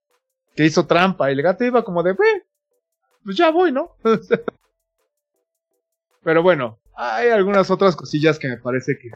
[0.55, 3.95] Que hizo trampa y el gato iba como de, pues ya voy, ¿no?
[6.23, 9.11] Pero bueno, hay algunas otras cosillas que me parece que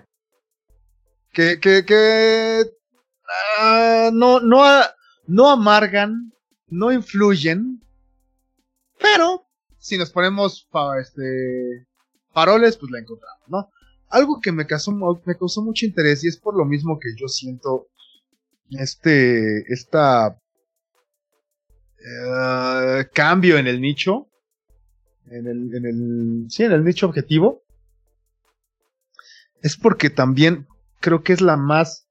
[1.34, 2.63] que, que, que
[3.62, 4.63] uh, no, no,
[5.27, 6.34] no amargan,
[6.67, 7.81] no influyen,
[8.99, 11.88] pero si nos ponemos para este
[12.34, 13.69] paroles, pues la encontramos, ¿no?
[14.10, 17.27] Algo que me causó, me causó mucho interés y es por lo mismo que yo
[17.27, 17.88] siento
[18.71, 20.38] este, esta
[21.99, 24.27] uh, cambio en el nicho,
[25.27, 27.63] en el, en el, sí, en el nicho objetivo,
[29.62, 30.67] es porque también
[30.99, 32.07] creo que es la más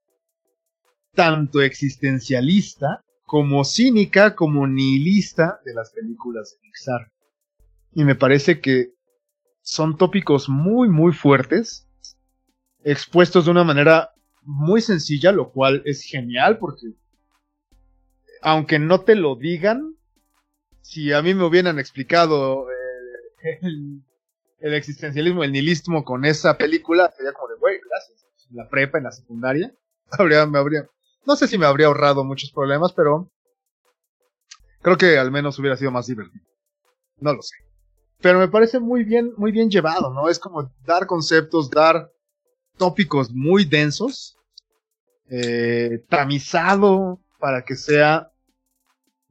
[1.13, 7.11] tanto existencialista como cínica como nihilista de las películas de Pixar.
[7.93, 8.93] Y me parece que
[9.61, 11.87] son tópicos muy muy fuertes,
[12.83, 14.11] expuestos de una manera
[14.43, 16.87] muy sencilla, lo cual es genial porque
[18.41, 19.95] aunque no te lo digan,
[20.81, 22.67] si a mí me hubieran explicado
[23.43, 23.59] eh,
[24.59, 28.21] el, existencialismo, el nihilismo con esa película, sería como de, güey, gracias
[28.53, 29.73] la prepa, en la secundaria,
[30.11, 30.85] habría, me habría,
[31.25, 33.31] no sé si me habría ahorrado muchos problemas, pero
[34.81, 36.45] creo que al menos hubiera sido más divertido.
[37.17, 37.55] No lo sé.
[38.21, 40.29] Pero me parece muy bien, muy bien llevado, ¿no?
[40.29, 42.11] Es como dar conceptos, dar
[42.77, 44.37] tópicos muy densos,
[45.29, 48.31] eh, tamizado para que sea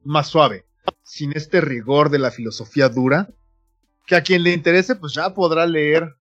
[0.03, 0.65] más suave,
[1.03, 3.29] sin este rigor de la filosofía dura,
[4.05, 6.15] que a quien le interese, pues ya podrá leer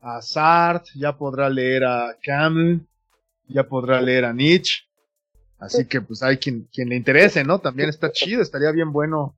[0.00, 2.80] a Sartre, ya podrá leer a Camus,
[3.48, 4.85] ya podrá leer a Nietzsche.
[5.58, 7.60] Así que pues hay quien, quien le interese, ¿no?
[7.60, 9.36] También está chido, estaría bien bueno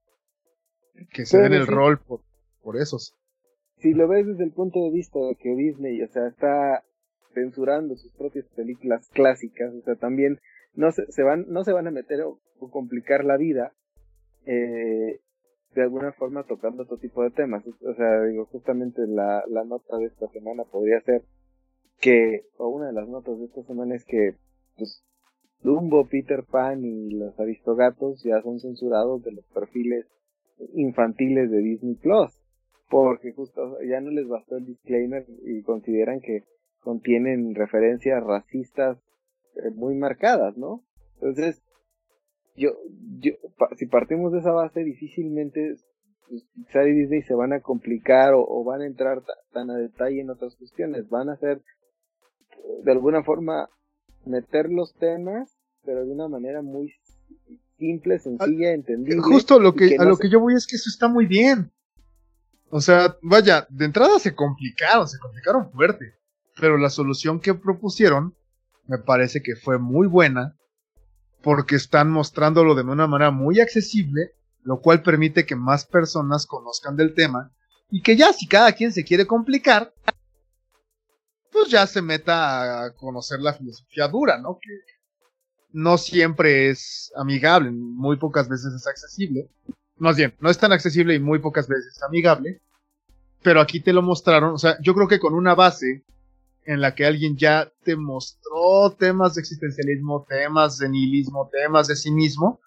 [1.12, 2.22] que se den el rol por,
[2.62, 3.14] por esos.
[3.76, 6.82] Si lo ves desde el punto de vista de que Disney, o sea, está
[7.34, 10.40] censurando sus propias películas clásicas, o sea, también
[10.74, 13.72] no se, se van, no se van a meter o, complicar la vida
[14.46, 15.20] eh,
[15.74, 17.64] de alguna forma tocando otro tipo de temas.
[17.66, 21.22] O sea, digo, justamente la, la nota de esta semana podría ser
[22.00, 24.34] que, o una de las notas de esta semana es que,
[24.76, 25.04] pues,
[25.62, 30.06] Dumbo, Peter Pan y los Aristogatos ya son censurados de los perfiles
[30.74, 32.30] infantiles de Disney Plus.
[32.90, 36.44] Porque justo ya no les bastó el disclaimer y consideran que
[36.80, 38.98] contienen referencias racistas
[39.56, 40.84] eh, muy marcadas, ¿no?
[41.14, 41.62] Entonces,
[42.56, 42.70] yo,
[43.20, 43.32] yo,
[43.76, 45.74] si partimos de esa base, difícilmente
[46.54, 50.30] Pixar y Disney se van a complicar o, van a entrar tan a detalle en
[50.30, 51.08] otras cuestiones.
[51.08, 51.62] Van a hacer,
[52.84, 53.68] de alguna forma,
[54.24, 56.92] meter los temas, pero de una manera muy
[57.78, 59.22] simple, sencilla, entendible.
[59.22, 61.72] Justo lo que, a lo que yo voy es que eso está muy bien.
[62.70, 66.14] O sea, vaya, de entrada se complicaron, se complicaron fuerte.
[66.60, 68.34] Pero la solución que propusieron
[68.86, 70.56] me parece que fue muy buena
[71.42, 76.96] porque están mostrándolo de una manera muy accesible, lo cual permite que más personas conozcan
[76.96, 77.52] del tema
[77.90, 79.94] y que ya si cada quien se quiere complicar,
[81.58, 84.58] pues ya se meta a conocer la filosofía dura, ¿no?
[84.60, 84.70] Que
[85.70, 89.48] no siempre es amigable, muy pocas veces es accesible.
[89.96, 92.60] Más bien, no es tan accesible y muy pocas veces es amigable.
[93.42, 96.04] Pero aquí te lo mostraron, o sea, yo creo que con una base
[96.64, 101.96] en la que alguien ya te mostró temas de existencialismo, temas de nihilismo, temas de
[101.96, 102.60] sí mismo,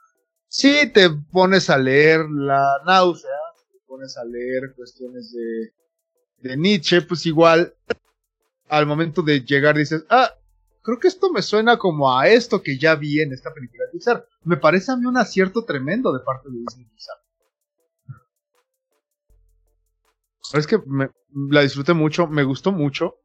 [0.47, 3.29] si te pones a leer la náusea,
[3.71, 7.73] te pones a leer cuestiones de, de Nietzsche, pues igual
[8.71, 10.33] al momento de llegar dices, ah,
[10.81, 13.91] creo que esto me suena como a esto que ya vi en esta película de
[13.91, 14.25] Pixar.
[14.43, 17.17] Me parece a mí un acierto tremendo de parte de Disney Pixar.
[20.53, 20.79] Es que
[21.49, 23.15] la disfruté mucho, me gustó mucho.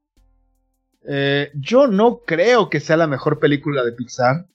[1.09, 4.49] Eh, yo no creo que sea la mejor película de Pixar.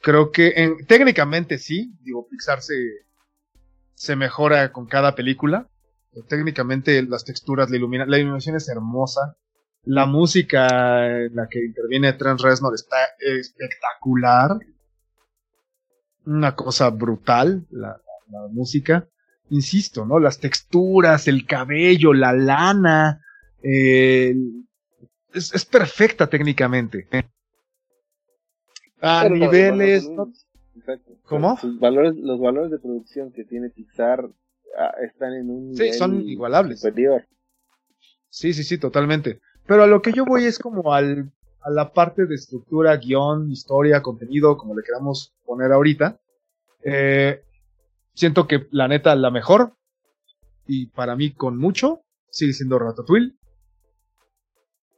[0.00, 1.94] Creo que en, técnicamente sí.
[2.00, 2.74] Digo, Pixar se,
[3.94, 5.68] se mejora con cada película.
[6.26, 9.36] Técnicamente las texturas, la, ilumina, la iluminación es hermosa.
[9.86, 14.58] La música en la que interviene Trent Reznor está espectacular.
[16.26, 18.00] Una cosa brutal, la,
[18.50, 19.06] música.
[19.50, 20.18] Insisto, ¿no?
[20.18, 23.20] Las texturas, el cabello, la lana.
[23.62, 24.34] Eh,
[25.34, 27.06] es, perfecta técnicamente.
[29.00, 30.08] A niveles.
[31.24, 31.58] ¿Cómo?
[31.78, 34.28] valores, los valores de producción que tiene Pixar
[34.78, 35.76] ah, están en un.
[35.76, 36.80] Sí, son igualables.
[38.28, 39.40] Sí, sí, sí, totalmente.
[39.66, 43.50] Pero a lo que yo voy es como al, a la parte de estructura, guion,
[43.50, 46.20] historia, contenido, como le queramos poner ahorita.
[46.82, 47.42] Eh,
[48.12, 49.74] siento que la neta, la mejor,
[50.66, 53.34] y para mí con mucho, sigue siendo Ratatouille.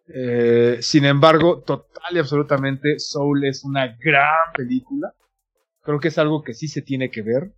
[0.08, 5.14] Eh, sin embargo, total y absolutamente, Soul es una gran película.
[5.82, 7.52] Creo que es algo que sí se tiene que ver.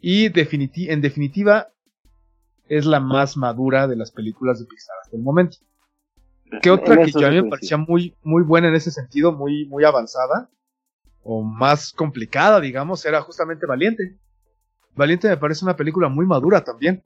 [0.00, 1.68] Y en definitiva,
[2.68, 5.58] es la más madura de las películas de Pixar hasta el momento.
[6.62, 9.84] ¿Qué otra que a mí me parecía muy, muy buena en ese sentido, muy, muy
[9.84, 10.48] avanzada,
[11.22, 14.16] o más complicada, digamos, era justamente Valiente.
[14.94, 17.02] Valiente me parece una película muy madura también.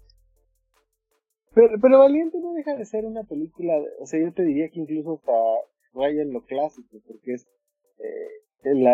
[1.55, 4.81] Pero, pero Valiente no deja de ser una película, o sea, yo te diría que
[4.81, 5.33] incluso hasta
[5.93, 7.49] vaya en lo clásico, porque es
[7.99, 8.29] eh,
[8.63, 8.87] el,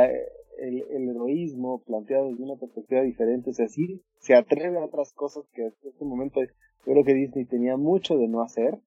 [0.58, 5.44] el, heroísmo planteado desde una perspectiva diferente, o sea, sí se atreve a otras cosas
[5.52, 8.78] que en este momento yo creo que Disney tenía mucho de no hacer,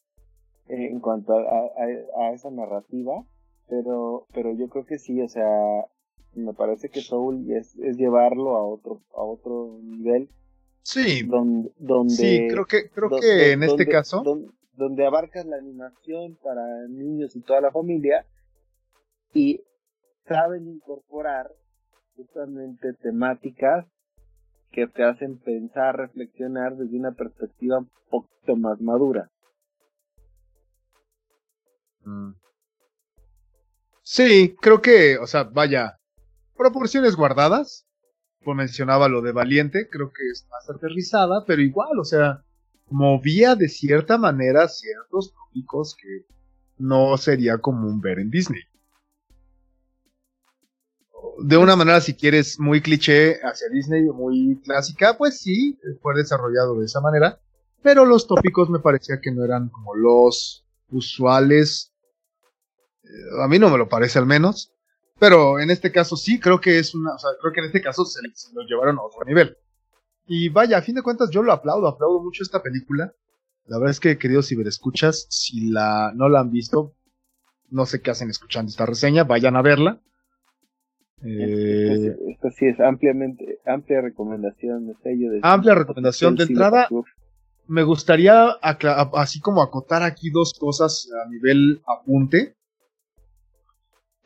[0.69, 3.25] en cuanto a, esa narrativa,
[3.67, 5.86] pero, pero yo creo que sí, o sea,
[6.34, 10.29] me parece que Soul es, es llevarlo a otro, a otro nivel.
[10.84, 11.23] Sí.
[11.25, 14.23] Donde, donde sí, creo que, creo que en este caso.
[14.73, 18.25] Donde, abarcas la animación para niños y toda la familia
[19.34, 19.62] y
[20.25, 21.51] saben incorporar
[22.15, 23.86] justamente temáticas
[24.71, 29.29] que te hacen pensar, reflexionar desde una perspectiva un poquito más madura.
[32.10, 32.34] Mm.
[34.02, 36.00] Sí, creo que, o sea, vaya,
[36.58, 37.86] proporciones guardadas.
[38.43, 42.43] Como mencionaba lo de Valiente, creo que es más aterrizada, pero igual, o sea,
[42.89, 46.26] movía de cierta manera ciertos tópicos que
[46.78, 48.62] no sería común ver en Disney.
[51.43, 56.80] De una manera, si quieres, muy cliché hacia Disney, muy clásica, pues sí, fue desarrollado
[56.80, 57.39] de esa manera,
[57.84, 61.93] pero los tópicos me parecía que no eran como los usuales.
[63.41, 64.74] A mí no me lo parece al menos.
[65.19, 67.13] Pero en este caso sí, creo que es una.
[67.13, 68.22] O sea, creo que en este caso se,
[68.54, 69.58] lo llevaron a otro nivel.
[70.26, 73.13] Y vaya, a fin de cuentas yo lo aplaudo, aplaudo mucho esta película.
[73.65, 76.95] La verdad es que, queridos ciberescuchas, si la, no la han visto,
[77.69, 79.99] no sé qué hacen escuchando esta reseña, vayan a verla.
[81.24, 86.88] Eh, esto, sí es ampliamente, amplia recomendación de sello de Amplia recomendación de entrada
[87.70, 88.47] me gustaría
[89.14, 92.55] así como acotar aquí dos cosas a nivel apunte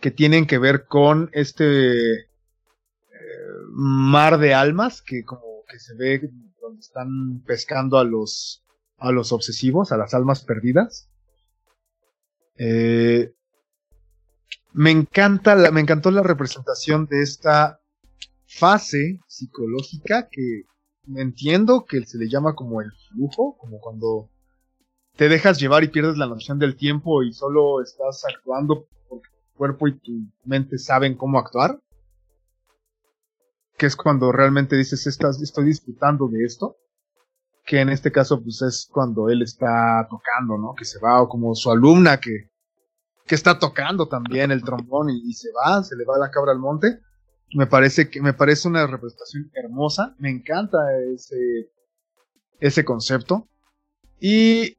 [0.04, 2.28] que tienen que ver con este eh,
[3.70, 6.30] mar de almas que como que se ve
[6.60, 8.66] donde están pescando a los
[8.98, 11.10] a los obsesivos, a las almas perdidas.
[12.58, 13.34] Eh,
[14.74, 17.80] me encanta la, me encantó la representación de esta
[18.46, 20.64] fase psicológica que
[21.16, 24.30] entiendo que se le llama como el flujo, como cuando
[25.16, 29.88] te dejas llevar y pierdes la noción del tiempo y solo estás actuando porque cuerpo
[29.88, 30.12] y tu
[30.46, 31.80] mente saben cómo actuar.
[33.78, 36.78] que es cuando realmente dices, estás, estoy disfrutando de esto,
[37.66, 40.74] que en este caso pues es cuando él está tocando, ¿no?
[40.76, 42.52] Que se va, o como su alumna que,
[43.26, 46.52] que está tocando también el trombón y, y se va, se le va la cabra
[46.52, 47.00] al monte.
[47.56, 50.78] Me parece que me parece una representación hermosa, me encanta
[51.14, 51.70] ese,
[52.60, 53.48] ese concepto.
[54.20, 54.78] Y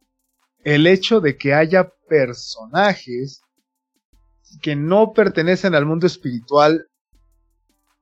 [0.64, 3.43] el hecho de que haya personajes
[4.60, 6.88] que no pertenecen al mundo espiritual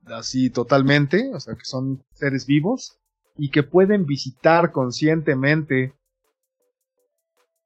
[0.05, 2.99] así totalmente, o sea, que son seres vivos
[3.37, 5.93] y que pueden visitar conscientemente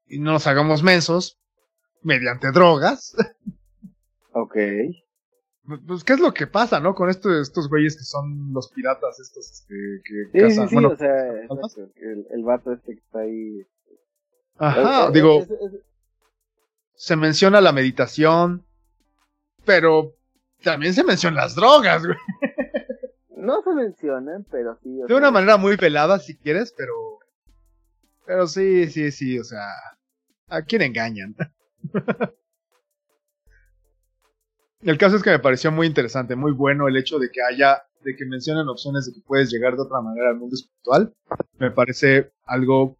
[0.06, 1.38] y no nos hagamos mensos
[2.02, 3.14] mediante drogas.
[4.32, 4.56] Ok.
[5.86, 6.94] Pues, ¿qué es lo que pasa, no?
[6.94, 9.74] Con esto, estos güeyes que son los piratas, estos este,
[10.04, 11.28] que Sí, cazan- sí, sí, bueno, o sea,
[11.96, 13.66] el, el vato este que está ahí.
[14.56, 15.80] Ajá, digo, es- es-
[16.94, 18.64] se menciona la meditación,
[19.68, 20.14] pero
[20.64, 22.16] también se mencionan las drogas, güey.
[23.36, 25.02] no se mencionan, pero sí.
[25.02, 26.94] o De una manera muy velada, si quieres, pero.
[28.24, 29.66] Pero sí, sí, sí, o sea.
[30.48, 31.36] ¿A quién engañan?
[34.80, 37.82] El caso es que me pareció muy interesante, muy bueno el hecho de que haya,
[38.04, 41.12] de que mencionen opciones de que puedes llegar de otra manera al mundo espiritual.
[41.58, 42.96] Me parece algo,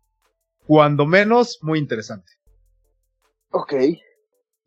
[0.67, 2.33] cuando menos, muy interesante.
[3.53, 3.75] Ok.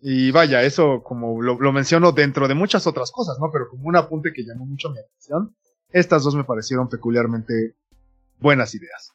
[0.01, 3.51] Y vaya, eso como lo, lo menciono dentro de muchas otras cosas, ¿no?
[3.51, 5.55] Pero como un apunte que llamó mucho mi atención,
[5.91, 7.75] estas dos me parecieron peculiarmente
[8.39, 9.13] buenas ideas.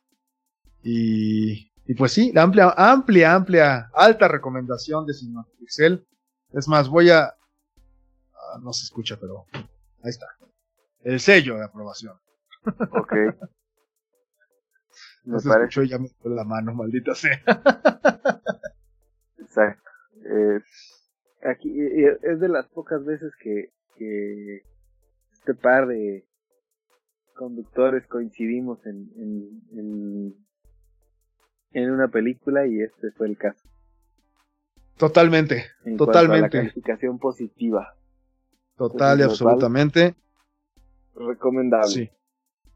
[0.82, 6.07] Y, y pues sí, la amplia, amplia, amplia, alta recomendación de Cinemapixel.
[6.53, 7.24] Es más, voy a...
[7.24, 10.26] ah, no se escucha, pero ahí está.
[11.03, 12.14] El sello de aprobación.
[12.93, 13.12] Ok.
[15.24, 17.43] Me No se parece escuchó y ya me la mano, maldita sea.
[19.39, 19.86] exacto.
[20.29, 20.61] Eh,
[21.43, 21.72] aquí
[22.22, 24.62] es de las pocas veces que, que
[25.33, 26.24] este par de
[27.35, 30.35] conductores coincidimos en, en, en,
[31.72, 33.68] en una película y este fue el caso.
[34.97, 36.59] Totalmente, En cuanto a la Totalmente.
[36.59, 37.95] calificación positiva.
[38.77, 40.14] total y absolutamente.
[41.14, 41.89] Recomendable.
[41.89, 42.11] Sí,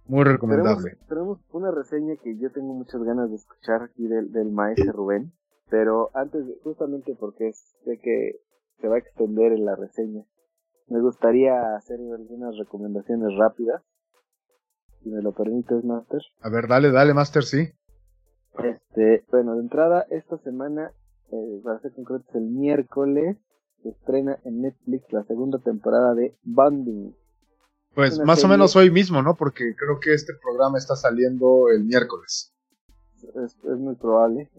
[0.05, 0.97] muy recomendable.
[1.09, 4.93] Tenemos, tenemos una reseña que yo tengo muchas ganas de escuchar aquí del, del maestro
[4.93, 5.33] Rubén,
[5.71, 8.41] pero antes, de- justamente porque sé que
[8.81, 10.25] se va a extender en la reseña,
[10.89, 13.83] me gustaría hacer algunas recomendaciones rápidas,
[15.03, 16.21] si me lo permites, Master.
[16.41, 17.69] A ver, dale, dale, Master, sí.
[18.63, 20.93] Este, bueno, de entrada, esta semana,
[21.31, 23.37] eh, para ser concretos, el miércoles,
[23.83, 27.15] se estrena en Netflix la segunda temporada de Bonding.
[27.95, 29.35] Pues más o menos hoy mismo, ¿no?
[29.37, 32.53] Porque creo que este programa está saliendo el miércoles.
[33.23, 34.51] es, es muy probable.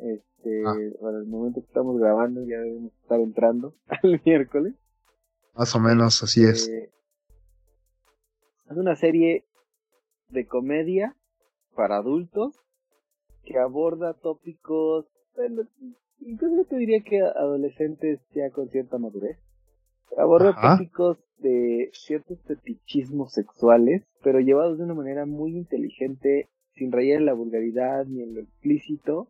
[0.43, 0.73] Este, Ah.
[0.99, 4.73] Para el momento que estamos grabando ya debemos estar entrando al miércoles.
[5.55, 6.67] Más o menos, así es.
[6.67, 6.89] Eh,
[8.69, 9.45] es una serie
[10.29, 11.15] de comedia
[11.75, 12.55] para adultos
[13.43, 15.63] que aborda tópicos, bueno,
[16.19, 19.37] incluso te diría que adolescentes ya con cierta madurez.
[20.17, 20.77] Aborda Ajá.
[20.77, 27.25] tópicos de ciertos fetichismos sexuales, pero llevados de una manera muy inteligente, sin rayar en
[27.25, 29.27] la vulgaridad ni en lo explícito,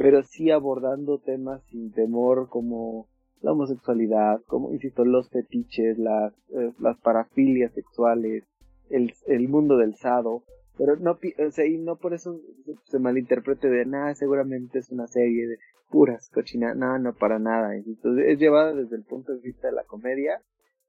[0.00, 3.06] pero sí abordando temas sin temor como
[3.42, 8.44] la homosexualidad, como insisto, los fetiches, las, eh, las parafilias sexuales,
[8.88, 10.42] el, el mundo del sado,
[10.78, 12.40] pero no, o sea, y no por eso
[12.86, 15.58] se, malinterprete de nada, seguramente es una serie de
[15.90, 19.74] puras cochinas, no, no para nada, entonces es llevada desde el punto de vista de
[19.74, 20.40] la comedia,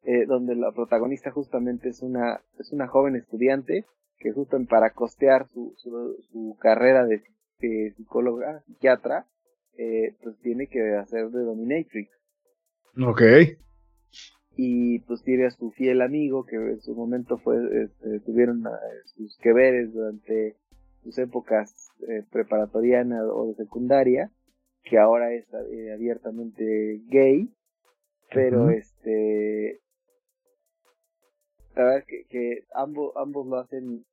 [0.04, 3.84] eh, donde la protagonista justamente es una, es una joven estudiante
[4.20, 7.24] que justo para costear su, su, su carrera de,
[7.62, 9.28] de psicóloga, psiquiatra,
[9.78, 12.10] eh, pues tiene que hacer de dominatrix
[12.98, 13.22] Ok.
[14.58, 18.70] y pues tiene a su fiel amigo que en su momento fue este, tuvieron eh,
[19.16, 20.58] sus que veres durante
[21.04, 24.30] sus épocas eh, preparatoriana o de secundaria
[24.84, 27.50] que ahora es eh, abiertamente gay
[28.34, 29.80] pero este
[31.76, 34.04] la verdad es que, que ambos ambos lo hacen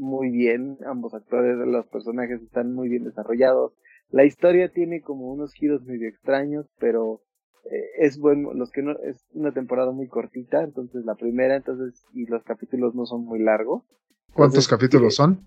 [0.00, 3.72] muy bien ambos actores los personajes están muy bien desarrollados
[4.10, 7.22] la historia tiene como unos giros medio extraños pero
[7.70, 12.06] eh, es bueno, los que no, es una temporada muy cortita, entonces la primera, entonces,
[12.14, 13.84] y los capítulos no son muy largos,
[14.32, 15.46] ¿Cuántos Entonces, capítulos eh, son?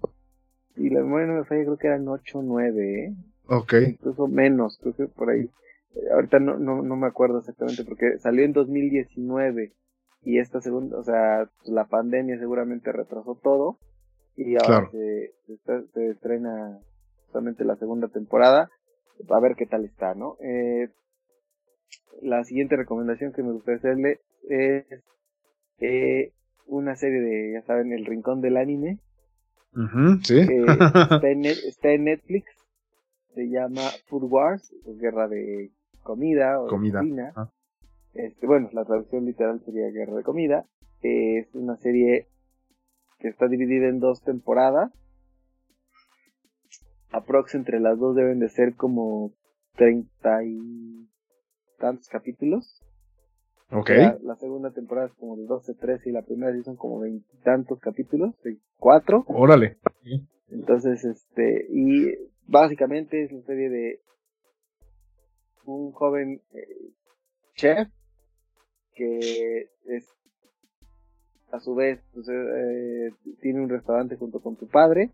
[0.76, 3.16] y la memoria no me falla, creo que eran 8 o 9, ¿eh?
[3.48, 3.74] Ok.
[3.90, 5.50] incluso menos, creo que por ahí,
[5.96, 9.74] Eh, ahorita no, no, no me acuerdo exactamente, porque salió en 2019,
[10.24, 13.80] y esta segunda, o sea, la pandemia seguramente retrasó todo,
[14.36, 14.92] y ahora Claro.
[14.92, 16.80] se, se, está- se estrena
[17.26, 18.70] justamente la segunda temporada,
[19.30, 20.38] a ver qué tal está, ¿no?
[20.42, 20.90] Eh,
[22.22, 24.20] la siguiente recomendación que me gustaría hacerle
[24.50, 24.86] es
[25.80, 26.32] eh,
[26.68, 29.00] una serie de, ya saben, El Rincón del Anime.
[30.24, 30.40] sí.
[31.68, 32.46] está, en, Netflix.
[33.34, 35.72] Se llama Food Wars, guerra de
[36.04, 37.02] comida o comida.
[37.36, 37.50] Ah.
[38.14, 40.66] Este, bueno, la traducción literal sería guerra de comida.
[41.02, 42.28] es una serie
[43.24, 44.92] que está dividida en dos temporadas.
[47.10, 49.32] Aprox entre las dos deben de ser como
[49.76, 51.08] treinta y
[51.80, 52.84] tantos capítulos.
[53.72, 53.92] Ok.
[54.24, 57.80] La, segunda temporada es como de 12, 13 y la primera sí son como veintitantos
[57.80, 58.36] capítulos,
[58.76, 59.24] cuatro.
[59.28, 59.78] Órale.
[60.50, 62.14] Entonces, este, y
[62.46, 64.02] básicamente es la serie de
[65.64, 66.92] un joven eh,
[67.56, 67.88] chef
[68.96, 70.14] que es
[71.54, 75.12] a su vez pues, eh, tiene un restaurante junto con su padre.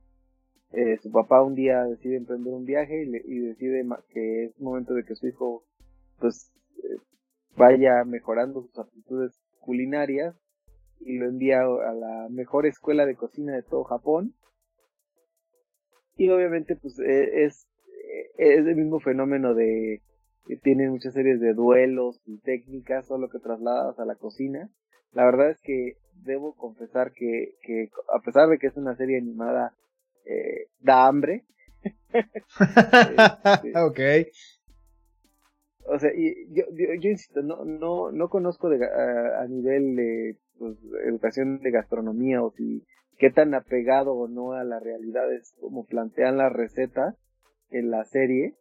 [0.72, 4.94] Eh, su papá un día decide emprender un viaje y, y decide que es momento
[4.94, 5.64] de que su hijo
[6.20, 6.52] pues
[7.58, 10.36] vaya mejorando sus aptitudes culinarias
[11.02, 14.34] y lo envía a la mejor escuela de cocina de todo Japón.
[16.16, 17.68] Y obviamente pues e, es,
[18.38, 20.02] es el mismo fenómeno de
[20.46, 24.70] que tiene muchas series de duelos y técnicas, solo que trasladadas a la cocina.
[25.12, 29.18] La verdad es que debo confesar que, que a pesar de que es una serie
[29.18, 29.74] animada,
[30.26, 31.46] eh, da hambre.
[32.14, 34.00] este, ok
[35.92, 40.78] o sea, y yo, yo, insisto, no, no, no conozco de, a, nivel de pues,
[41.06, 42.86] educación de gastronomía o si
[43.18, 47.16] qué tan apegado o no a la realidad es como plantean la receta
[47.72, 48.56] en la serie,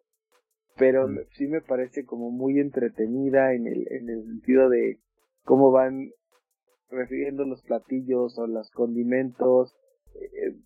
[0.76, 1.18] pero mm.
[1.32, 4.98] sí me parece como muy entretenida en el, en el sentido de
[5.44, 6.10] cómo van
[6.90, 9.74] refiriendo los platillos o los condimentos.
[10.14, 10.56] Eh,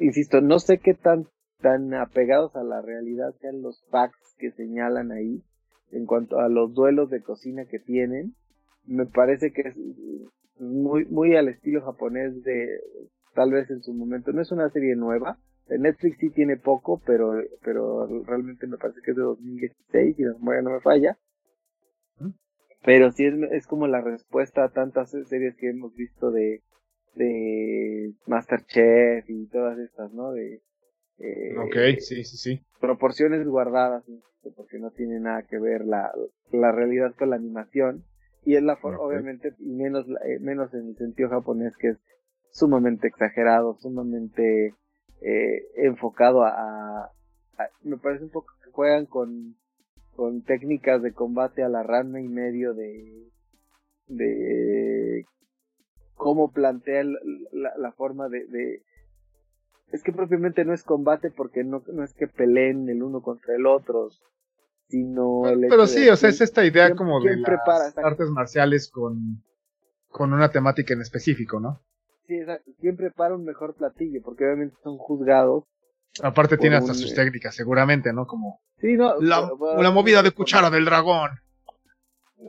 [0.00, 1.26] insisto, no sé qué tan,
[1.60, 5.42] tan apegados a la realidad sean los packs que señalan ahí,
[5.90, 8.34] en cuanto a los duelos de cocina que tienen.
[8.86, 9.76] Me parece que es
[10.58, 12.80] muy, muy al estilo japonés de
[13.34, 14.32] tal vez en su momento.
[14.32, 15.38] No es una serie nueva.
[15.68, 20.32] Netflix sí tiene poco, pero, pero realmente me parece que es de 2016 y la
[20.32, 21.18] memoria no me falla.
[22.84, 26.62] Pero sí es, es como la respuesta a tantas series que hemos visto de,
[27.14, 30.32] de Masterchef y todas estas, ¿no?
[30.32, 30.62] De,
[31.18, 32.62] eh, ok, sí, sí, sí.
[32.80, 34.04] Proporciones guardadas,
[34.56, 36.12] porque no tiene nada que ver la,
[36.52, 38.04] la realidad con la animación.
[38.44, 41.98] Y es la forma, obviamente, y menos, eh, menos en el sentido japonés, que es
[42.50, 44.74] sumamente exagerado, sumamente
[45.20, 47.10] eh, enfocado a,
[47.82, 49.56] Me parece un poco que juegan con,
[50.18, 53.30] con técnicas de combate a la rana y medio de.
[54.08, 55.24] de
[56.16, 58.82] cómo plantea la, la forma de, de,
[59.92, 63.54] es que propiamente no es combate porque no, no es que peleen el uno contra
[63.54, 64.08] el otro,
[64.88, 69.44] sino el Pero sí, o sea, es esta idea como de las artes marciales con,
[70.08, 71.80] con una temática en específico, ¿no?
[72.26, 72.40] Sí,
[72.80, 74.20] ¿quién prepara un mejor platillo?
[74.24, 75.62] Porque obviamente son juzgados.
[76.22, 78.26] Aparte tiene hasta sus técnicas, seguramente, ¿no?
[78.26, 81.30] Como sí, no, la, la movida de cuchara del dragón.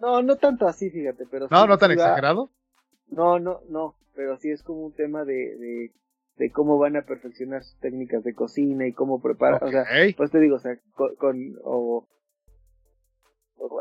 [0.01, 1.47] No, no tanto así, fíjate, pero...
[1.49, 2.51] No, no tan exagerado.
[3.07, 5.91] No, no, no, pero sí es como un tema de, de
[6.39, 9.83] de cómo van a perfeccionar sus técnicas de cocina y cómo preparan, o sea,
[10.15, 10.79] pues te digo, o sea,
[11.17, 12.07] con, o,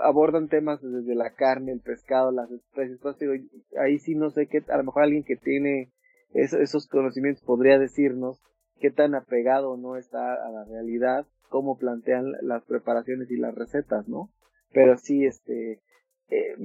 [0.02, 3.32] abordan temas desde la carne, el pescado, las especies, pues digo,
[3.80, 5.92] ahí sí no sé qué, a lo mejor alguien que tiene
[6.34, 8.42] esos conocimientos podría decirnos
[8.78, 14.08] qué tan apegado no está a la realidad, cómo plantean las preparaciones y las recetas,
[14.08, 14.30] ¿no?
[14.72, 15.80] Pero sí, este,
[16.28, 16.56] eh,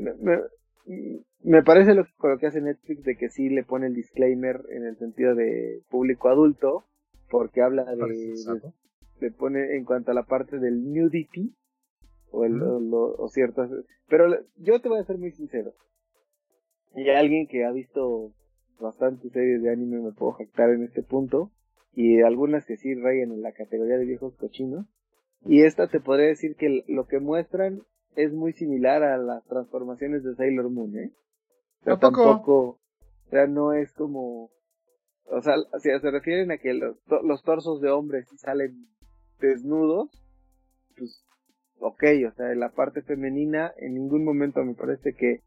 [1.44, 4.86] me parece lo, lo que hace Netflix de que sí le pone el disclaimer en
[4.86, 6.86] el sentido de público adulto,
[7.30, 8.36] porque habla de,
[9.20, 11.56] le pone en cuanto a la parte del nudity
[12.32, 13.70] o, el, o, ciertas,
[14.08, 14.26] pero
[14.58, 15.74] yo te voy a ser muy sincero.
[16.96, 18.34] Y alguien que ha visto
[18.80, 21.52] bastantes series de anime me puedo jactar en este punto
[21.96, 24.86] y algunas que sí rayan en la categoría de viejos cochinos.
[25.46, 27.82] Y esta te podría decir que lo que muestran
[28.16, 31.12] es muy similar a las transformaciones de Sailor Moon, ¿eh?
[31.84, 32.80] Pero tampoco,
[33.28, 34.52] o sea, no es como,
[35.26, 38.88] o sea, si se refieren a que los, los torsos de hombres salen
[39.40, 40.10] desnudos,
[40.98, 41.26] pues,
[41.80, 45.42] ok, o sea, en la parte femenina en ningún momento me parece que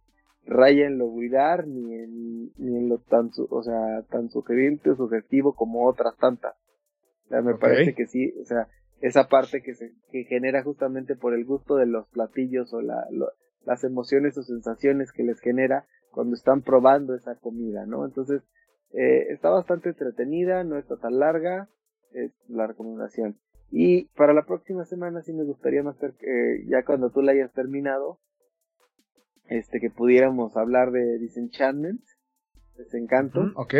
[0.46, 4.96] raya en lo vulgar ni en, ni en lo tan, o sea, tan sugerente o
[4.96, 6.54] sugestivo como otras tantas.
[7.26, 8.68] O sea, me parece que sí, o sea,
[9.00, 13.06] esa parte que se que genera justamente por el gusto de los platillos o la,
[13.64, 18.06] las emociones o sensaciones que les genera cuando están probando esa comida, ¿no?
[18.06, 18.42] Entonces,
[18.92, 21.68] eh, está bastante entretenida, no está tan larga,
[22.12, 23.36] es la recomendación.
[23.70, 27.52] Y para la próxima semana sí me gustaría más que ya cuando tú la hayas
[27.52, 28.20] terminado,
[29.48, 32.02] este que pudiéramos hablar de Disenchantment,
[32.76, 33.52] Desencanto.
[33.54, 33.74] ok.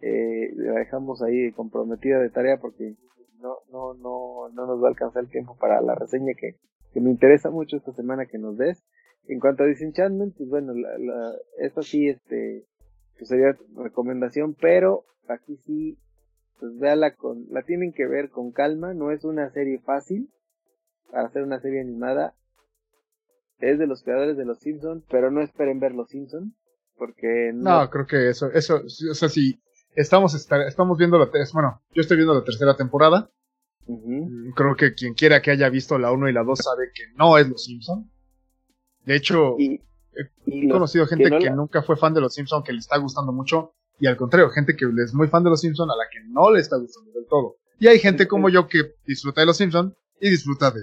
[0.00, 2.96] Eh, la dejamos ahí comprometida de tarea porque
[3.40, 6.56] no, no, no, no nos va a alcanzar el tiempo para la reseña que,
[6.92, 8.82] que me interesa mucho esta semana que nos des.
[9.28, 12.66] En cuanto a Disenchantment, pues bueno, la, la, esta sí, este,
[13.16, 15.98] pues sería recomendación, pero aquí sí,
[16.58, 20.28] pues véala con, la tienen que ver con calma, no es una serie fácil
[21.10, 22.34] para hacer una serie animada.
[23.62, 26.52] Es de los creadores de Los Simpsons, pero no esperen ver Los Simpsons,
[26.96, 27.82] porque no...
[27.82, 29.62] no creo que eso, eso, o sea, si
[29.94, 33.30] estamos, estamos viendo la, bueno, yo estoy viendo la tercera temporada,
[33.86, 34.52] uh -huh.
[34.54, 37.38] creo que quien quiera que haya visto la 1 y la 2 sabe que no
[37.38, 38.04] es Los Simpsons.
[39.04, 39.80] De hecho, y,
[40.46, 41.54] he conocido gente que, no que la...
[41.54, 44.74] nunca fue fan de Los Simpsons, que le está gustando mucho, y al contrario, gente
[44.74, 47.26] que es muy fan de Los Simpsons a la que no le está gustando del
[47.28, 47.58] todo.
[47.78, 50.80] Y hay gente como yo que disfruta de Los Simpsons y disfruta de...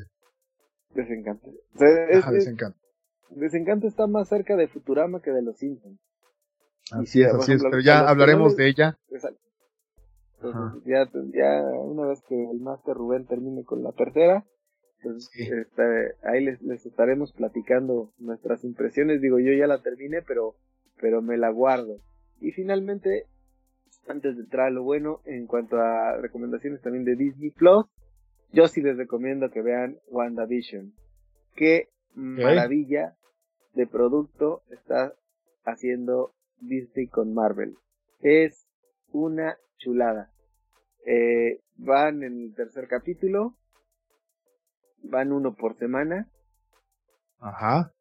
[0.94, 1.50] Desencanto.
[1.50, 2.80] O sea, es, Ajá, Desencanto.
[3.30, 6.00] Desencanto está más cerca de Futurama que de Los Simpsons.
[6.92, 8.98] Así es, así es, pero ya hablaremos de ella.
[9.12, 9.40] Exacto.
[10.42, 14.46] Entonces, ya, ya una vez que el Master Rubén termine con la tercera,
[15.04, 15.44] pues sí.
[15.44, 15.84] este,
[16.24, 19.22] ahí les, les, estaremos platicando nuestras impresiones.
[19.22, 20.56] Digo, yo ya la terminé, pero,
[21.00, 21.98] pero me la guardo.
[22.40, 23.26] Y finalmente,
[24.08, 27.86] antes de entrar a lo bueno, en cuanto a recomendaciones también de Disney Plus,
[28.52, 30.94] yo sí les recomiendo que vean WandaVision.
[31.56, 33.16] Qué maravilla
[33.74, 35.14] de producto está
[35.64, 37.78] haciendo Disney con Marvel.
[38.22, 38.68] Es
[39.12, 40.32] una chulada.
[41.06, 43.56] Eh, van en el tercer capítulo.
[45.04, 46.30] Van uno por semana.
[47.40, 47.94] Ajá.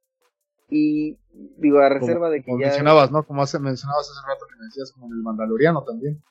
[0.69, 1.17] Y
[1.59, 2.67] digo, a reserva como, de que como ya.
[2.67, 3.23] mencionabas, ¿no?
[3.25, 6.23] Como hace, mencionabas hace rato que me decías como en el Mandaloriano también.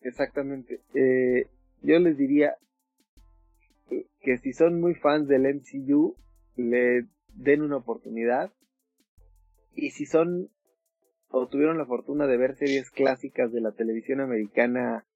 [0.00, 0.82] Exactamente.
[0.94, 1.48] Eh,
[1.82, 2.56] yo les diría
[4.28, 6.14] que si son muy fans del MCU,
[6.54, 8.52] le den una oportunidad.
[9.72, 10.50] Y si son
[11.30, 15.06] o tuvieron la fortuna de ver series clásicas de la televisión americana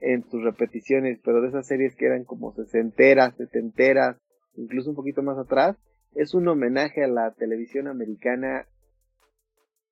[0.00, 4.16] en sus repeticiones, pero de esas series que eran como sesenteras, setenteras,
[4.54, 5.76] incluso un poquito más atrás,
[6.14, 8.66] es un homenaje a la televisión americana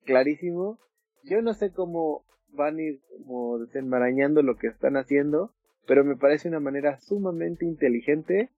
[0.05, 0.79] clarísimo.
[1.21, 5.53] Yo no sé cómo van a ir como desenmarañando lo que están haciendo,
[5.85, 8.49] pero me parece una manera sumamente inteligente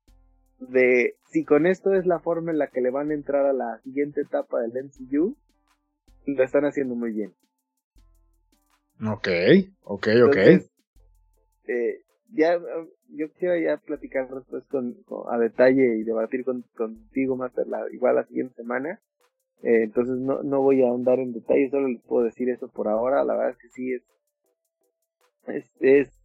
[0.59, 3.53] de si con esto es la forma en la que le van a entrar a
[3.53, 5.35] la siguiente etapa del MCU,
[6.25, 7.33] lo están haciendo muy bien.
[9.05, 9.27] Ok,
[9.83, 11.69] ok, Entonces, ok.
[11.69, 12.01] Eh,
[12.33, 12.59] ya,
[13.09, 17.85] yo quisiera ya platicar después con, con, a detalle y debatir con, contigo, Master, la,
[17.91, 19.01] igual la siguiente semana.
[19.63, 22.87] Eh, entonces no, no voy a ahondar en detalle, solo les puedo decir eso por
[22.87, 23.23] ahora.
[23.23, 24.03] La verdad es que sí es,
[25.47, 26.16] es, es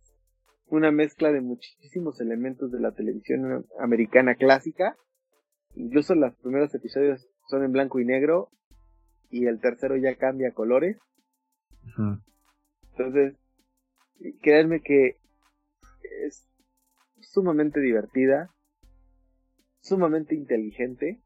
[0.73, 4.97] una mezcla de muchísimos elementos de la televisión americana clásica.
[5.75, 8.49] Incluso los primeros episodios son en blanco y negro
[9.29, 10.97] y el tercero ya cambia colores.
[11.83, 12.23] Uh -huh.
[12.93, 13.37] Entonces,
[14.41, 15.19] créanme que
[16.25, 16.49] es
[17.21, 18.55] sumamente divertida,
[19.81, 21.21] sumamente inteligente,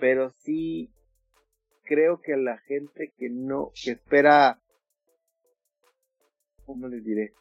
[0.00, 0.94] pero sí
[1.84, 4.62] creo que la gente que no, que espera,
[6.64, 7.34] ¿cómo les diré?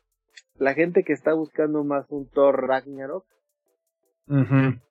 [0.55, 3.25] La gente que está buscando más un Thor Ragnarok,
[4.27, 4.81] uh -huh.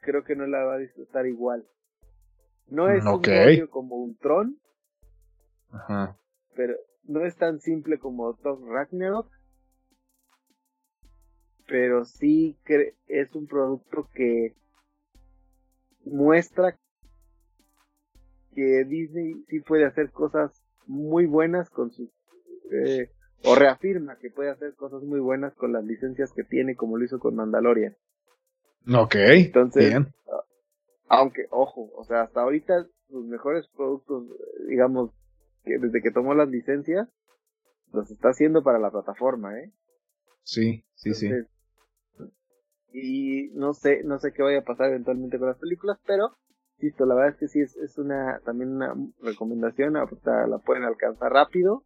[0.00, 1.66] creo que no la va a disfrutar igual.
[2.68, 3.60] No es okay.
[3.60, 4.58] un como un Tron,
[6.54, 9.30] pero no es tan simple como Thor Ragnarok,
[11.66, 14.54] pero sí que es un producto que
[16.04, 16.78] muestra
[18.54, 22.08] que Disney sí puede hacer cosas muy buenas con sus
[22.70, 23.10] eh,
[23.42, 27.04] o reafirma que puede hacer cosas muy buenas con las licencias que tiene como lo
[27.04, 27.96] hizo con Mandalorian.
[28.94, 29.14] Ok.
[29.16, 30.14] Entonces, bien.
[31.08, 34.24] aunque ojo, o sea, hasta ahorita sus mejores productos,
[34.68, 35.10] digamos,
[35.64, 37.08] que desde que tomó las licencias,
[37.92, 39.72] los está haciendo para la plataforma, ¿eh?
[40.42, 41.54] Sí, sí, Entonces, sí.
[42.92, 46.36] Y no sé, no sé qué vaya a pasar eventualmente con las películas, pero,
[46.76, 51.32] insisto, la verdad es que sí es, es una, también una recomendación, la pueden alcanzar
[51.32, 51.84] rápido,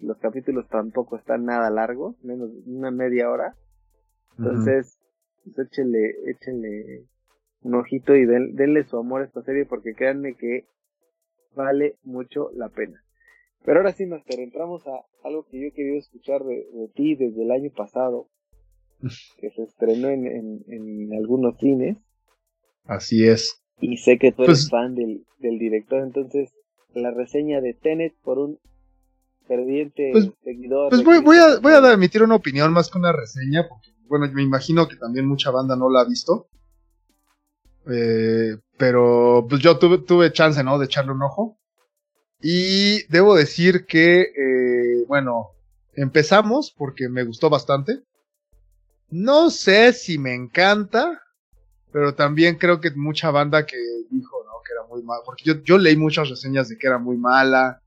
[0.00, 3.54] los capítulos tampoco están nada largos, menos una media hora,
[4.38, 5.54] entonces, uh -huh.
[5.54, 7.06] pues échenle, échenle
[7.62, 10.66] un ojito y den, denle su amor a esta serie porque créanme que
[11.54, 13.02] vale mucho la pena.
[13.64, 17.14] Pero ahora sí, Master, entramos a algo que yo he querido escuchar de, de ti
[17.14, 18.28] desde el año pasado,
[19.38, 21.96] que se estrenó en, en, en, algunos cines.
[22.84, 23.62] Así es.
[23.80, 26.52] Y sé que tú eres pues, fan del, del, director, entonces
[26.92, 28.58] la reseña de Tenet por un
[29.46, 30.90] ferviente pues, seguidor.
[30.90, 34.30] Pues voy, voy, a, voy a emitir una opinión más que una reseña, porque bueno,
[34.32, 36.48] me imagino que también mucha banda no la ha visto.
[37.90, 40.78] Eh, pero pues yo tuve, tuve chance, ¿no?
[40.78, 41.58] De echarle un ojo.
[42.40, 45.52] Y debo decir que, eh, bueno,
[45.94, 48.02] empezamos porque me gustó bastante.
[49.10, 51.22] No sé si me encanta,
[51.92, 53.76] pero también creo que mucha banda que
[54.10, 54.52] dijo, ¿no?
[54.66, 55.22] Que era muy mala.
[55.24, 57.80] Porque yo, yo leí muchas reseñas de que era muy mala,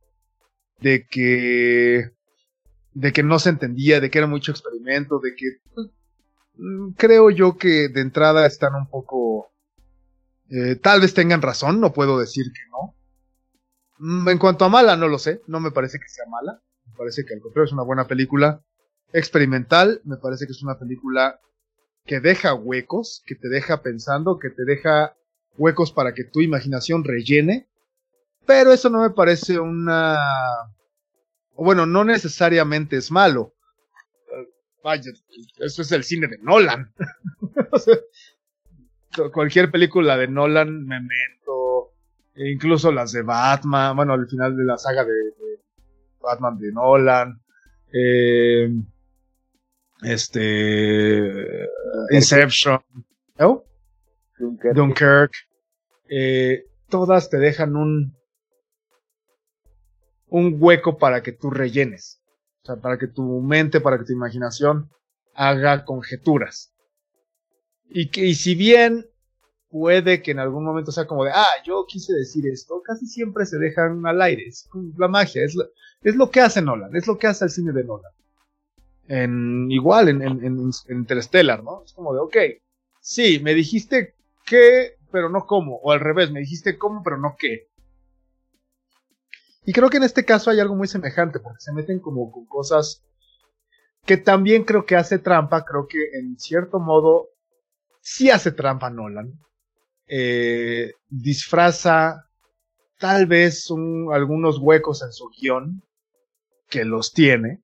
[0.79, 2.11] de que
[2.97, 5.61] de que no se entendía, de que era mucho experimento, de que
[6.55, 9.51] mm, creo yo que de entrada están un poco...
[10.49, 12.95] Eh, tal vez tengan razón, no puedo decir que no.
[13.99, 16.93] Mm, en cuanto a mala, no lo sé, no me parece que sea mala, me
[16.97, 18.63] parece que al contrario es una buena película
[19.13, 21.39] experimental, me parece que es una película
[22.03, 25.15] que deja huecos, que te deja pensando, que te deja
[25.55, 27.67] huecos para que tu imaginación rellene,
[28.47, 30.17] pero eso no me parece una
[31.57, 33.53] bueno, no necesariamente es malo.
[34.83, 35.11] Vaya,
[35.57, 36.93] eso es el cine de Nolan.
[39.33, 41.93] cualquier película de Nolan, Memento,
[42.35, 45.13] e incluso las de Batman, bueno, al final de la saga de,
[46.21, 47.41] Batman de Nolan,
[47.91, 48.69] eh,
[50.03, 51.67] este,
[52.11, 52.79] Inception,
[53.39, 53.63] ¿no?
[54.37, 55.31] Dunkirk,
[56.07, 58.16] eh, todas te dejan un,
[60.29, 62.21] un hueco para que tú rellenes.
[62.63, 64.89] O sea, para que tu mente, para que tu imaginación
[65.33, 66.73] haga conjeturas.
[67.89, 69.05] Y que, y si bien
[69.69, 73.45] puede que en algún momento sea como de, ah, yo quise decir esto, casi siempre
[73.45, 74.45] se dejan al aire.
[74.47, 74.67] Es
[74.97, 75.65] la magia, es lo,
[76.01, 78.11] es lo que hace Nolan, es lo que hace el cine de Nolan.
[79.07, 81.83] En, igual en, en, en Interstellar, ¿no?
[81.85, 82.37] Es como de, ok,
[82.99, 84.15] sí, me dijiste
[84.45, 85.77] qué, pero no cómo.
[85.77, 87.67] O al revés, me dijiste cómo, pero no qué.
[89.67, 92.45] Y creo que en este caso hay algo muy semejante, porque se meten como con
[92.45, 93.03] cosas
[94.05, 97.27] que también creo que hace trampa, creo que en cierto modo
[97.99, 99.33] sí hace trampa Nolan.
[100.07, 102.29] Eh, disfraza
[102.97, 103.67] tal vez
[104.13, 105.83] algunos huecos en su guion,
[106.69, 107.61] que los tiene.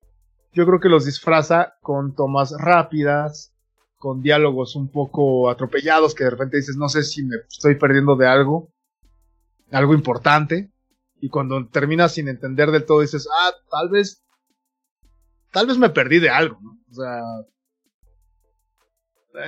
[0.52, 3.54] Yo creo que los disfraza con tomas rápidas,
[3.96, 8.14] con diálogos un poco atropellados, que de repente dices, no sé si me estoy perdiendo
[8.14, 8.68] de algo,
[9.70, 10.73] algo importante
[11.24, 14.22] y cuando terminas sin entender del todo dices, ah, tal vez,
[15.52, 16.78] tal vez me perdí de algo, ¿no?
[16.90, 17.22] O sea,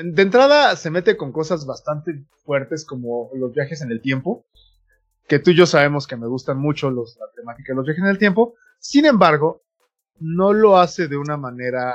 [0.02, 4.46] de entrada se mete con cosas bastante fuertes como los viajes en el tiempo,
[5.28, 8.04] que tú y yo sabemos que me gustan mucho los, la temática de los viajes
[8.04, 9.62] en el tiempo, sin embargo,
[10.18, 11.94] no lo hace de una manera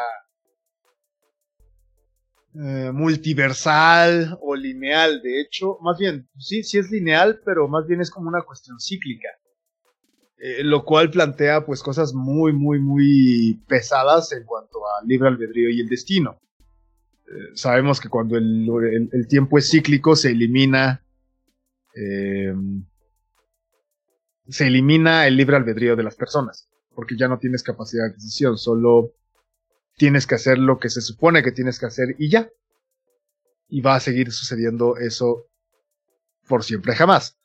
[2.53, 7.99] eh, multiversal o lineal, de hecho, más bien, sí, sí es lineal, pero más bien
[7.99, 9.29] es como una cuestión cíclica.
[10.43, 15.69] Eh, lo cual plantea pues cosas muy, muy, muy pesadas en cuanto al libre albedrío
[15.69, 16.39] y el destino.
[17.27, 21.03] Eh, sabemos que cuando el, tiempo es cíclico se elimina
[21.93, 22.55] eh,
[24.49, 28.57] se elimina el libre albedrío de las personas, porque ya no tienes capacidad de decisión,
[28.57, 29.13] solo
[29.95, 32.49] tienes que hacer lo que se supone que tienes que hacer y ya.
[33.69, 35.45] Y va a seguir sucediendo eso
[36.47, 37.37] por siempre jamás.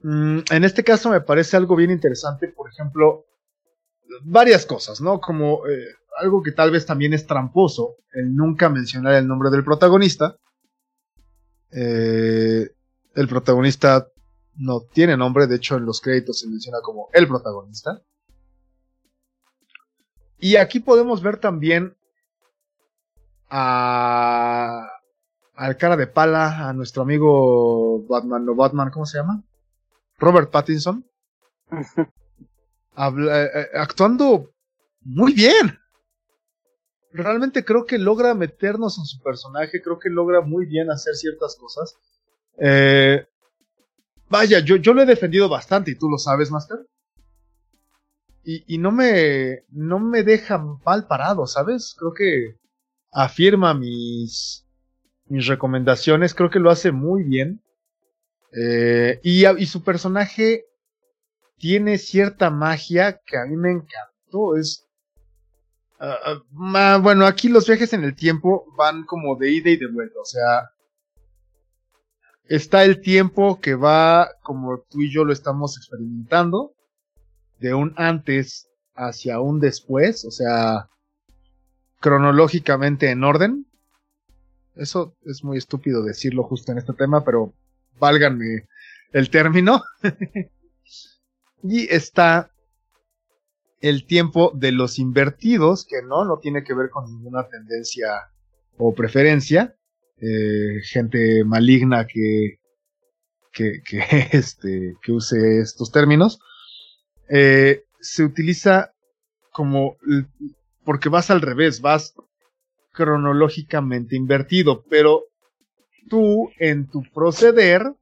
[0.00, 3.26] Mm, en este caso me parece algo bien interesante, por ejemplo,
[4.22, 5.20] varias cosas, ¿no?
[5.20, 9.64] Como eh, algo que tal vez también es tramposo, el nunca mencionar el nombre del
[9.64, 10.36] protagonista.
[11.70, 12.70] Eh,
[13.14, 14.08] el protagonista
[14.56, 18.02] no tiene nombre, de hecho en los créditos se menciona como el protagonista.
[20.38, 21.96] Y aquí podemos ver también
[23.50, 24.88] a
[25.54, 29.42] al cara de pala, a nuestro amigo Batman, no Batman, ¿cómo se llama?
[30.18, 31.04] Robert Pattinson,
[32.94, 34.52] habla, eh, eh, actuando
[35.00, 35.78] muy bien.
[37.12, 41.56] Realmente creo que logra meternos en su personaje, creo que logra muy bien hacer ciertas
[41.56, 41.96] cosas.
[42.58, 43.26] Eh,
[44.28, 46.78] vaya, yo, yo lo he defendido bastante y tú lo sabes, Master.
[48.44, 51.94] Y, y, no me no me deja mal parado, ¿sabes?
[51.98, 52.56] Creo que
[53.12, 54.64] afirma mis
[55.26, 57.62] mis recomendaciones, creo que lo hace muy bien.
[58.52, 60.64] Eh, y, su personaje
[61.58, 64.56] tiene cierta magia que a mí me encantó.
[64.56, 64.86] Es.
[66.00, 70.20] Uh, bueno, aquí los viajes en el tiempo van como de ida y de vuelta.
[70.20, 70.70] O sea.
[72.44, 76.72] Está el tiempo que va como tú y yo lo estamos experimentando.
[77.58, 80.24] De un antes hacia un después.
[80.24, 80.88] O sea.
[82.00, 83.66] Cronológicamente en orden.
[84.76, 87.52] Eso es muy estúpido decirlo justo en este tema, pero
[87.98, 88.68] válganme
[89.12, 89.82] el término.
[91.62, 92.50] y está
[93.80, 98.08] el tiempo de los invertidos, que no, no tiene que ver con ninguna tendencia
[98.76, 99.76] o preferencia.
[100.20, 102.58] Eh, gente maligna que,
[103.52, 103.82] que,
[104.32, 106.40] este, que use estos términos.
[107.28, 108.92] eh, se utiliza
[109.52, 109.96] como
[110.84, 112.14] porque vas al revés, vas
[112.92, 115.24] cronológicamente invertido, pero
[116.08, 117.94] tú en tu proceder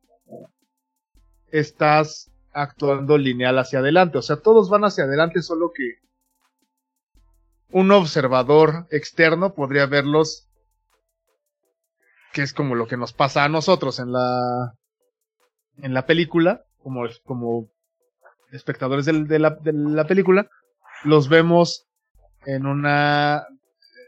[1.51, 5.97] estás actuando lineal hacia adelante, o sea, todos van hacia adelante, solo que
[7.71, 10.49] un observador externo podría verlos,
[12.33, 14.75] que es como lo que nos pasa a nosotros en la
[15.83, 17.69] en la película, como, como
[18.53, 20.49] espectadores de, la, de la película,
[21.05, 21.87] los vemos
[22.45, 23.47] en una.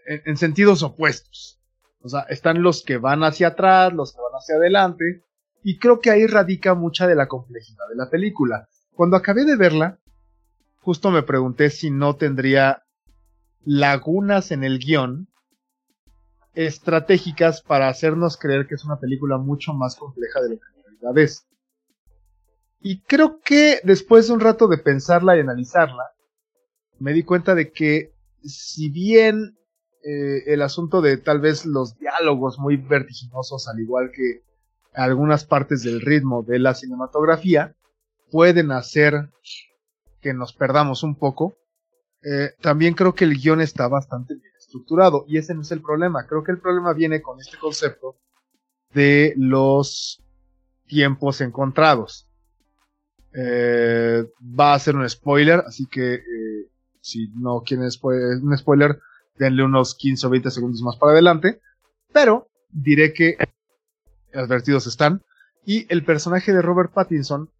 [0.07, 1.58] En, sentidos opuestos.
[2.01, 5.25] O sea, están los que van hacia atrás, los que van hacia adelante.
[5.63, 8.69] Y creo que ahí radica mucha de la complejidad de la película.
[8.93, 9.99] Cuando acabé de verla,
[10.81, 12.85] justo me pregunté si no tendría
[13.65, 15.29] lagunas en el guion
[16.55, 20.83] estratégicas para hacernos creer que es una película mucho más compleja de lo que en
[20.85, 21.47] realidad es.
[22.81, 26.05] Y creo que después de un rato de pensarla y analizarla,
[26.99, 29.58] me di cuenta de que si bien
[30.11, 34.43] eh, el asunto de tal vez los diálogos muy vertiginosos, al igual que
[34.95, 37.77] algunas partes del ritmo de la cinematografía,
[38.31, 39.29] pueden hacer
[40.23, 41.59] que nos perdamos un poco,
[42.23, 45.83] eh, también creo que el guion está bastante bien estructurado y ese no es el
[45.83, 46.27] problema.
[46.27, 48.17] Creo que el problema viene con este concepto
[48.95, 50.25] de los
[50.87, 52.27] tiempos encontrados.
[53.35, 54.25] Eh,
[54.59, 56.23] va a ser un spoiler, así que
[57.03, 59.01] si no quieren un spoiler,
[59.39, 61.61] denle unos 15 o 20 segundos más para adelante.
[62.13, 63.37] Pero diré que
[64.35, 65.23] advertidos están.
[65.65, 67.51] Y el personaje de Robert Pattinson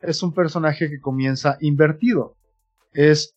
[0.00, 2.36] es un personaje que comienza invertido.
[2.92, 3.34] Es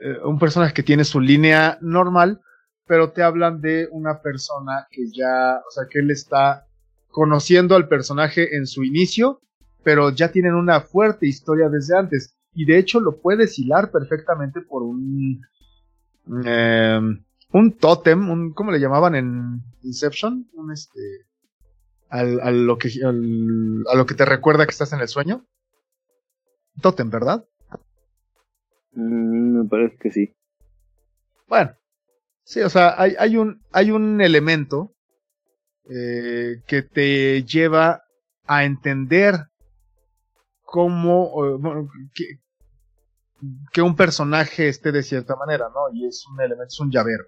[0.00, 2.40] eh, un personaje que tiene su línea normal,
[2.86, 6.66] pero te hablan de una persona que ya, o sea, que él está
[7.08, 9.40] conociendo al personaje en su inicio,
[9.84, 14.60] pero ya tienen una fuerte historia desde antes y de hecho lo puedes hilar perfectamente
[14.60, 15.40] por un
[16.44, 17.00] eh,
[17.52, 20.48] un tótem, un ¿cómo le llamaban en Inception?
[20.54, 21.26] Un este
[22.08, 25.46] al, lo que a lo que te recuerda que estás en el sueño.
[26.80, 27.44] Tótem, ¿verdad?
[28.92, 30.34] Mm, me parece que sí.
[31.46, 31.72] Bueno,
[32.44, 34.94] sí, o sea, hay, hay un hay un elemento
[35.90, 38.02] eh, que te lleva
[38.46, 39.34] a entender
[40.62, 41.32] cómo,
[42.14, 42.41] que,
[43.72, 45.94] que, un personaje esté de cierta manera, ¿no?
[45.94, 47.24] Y es un elemento, es un llavero.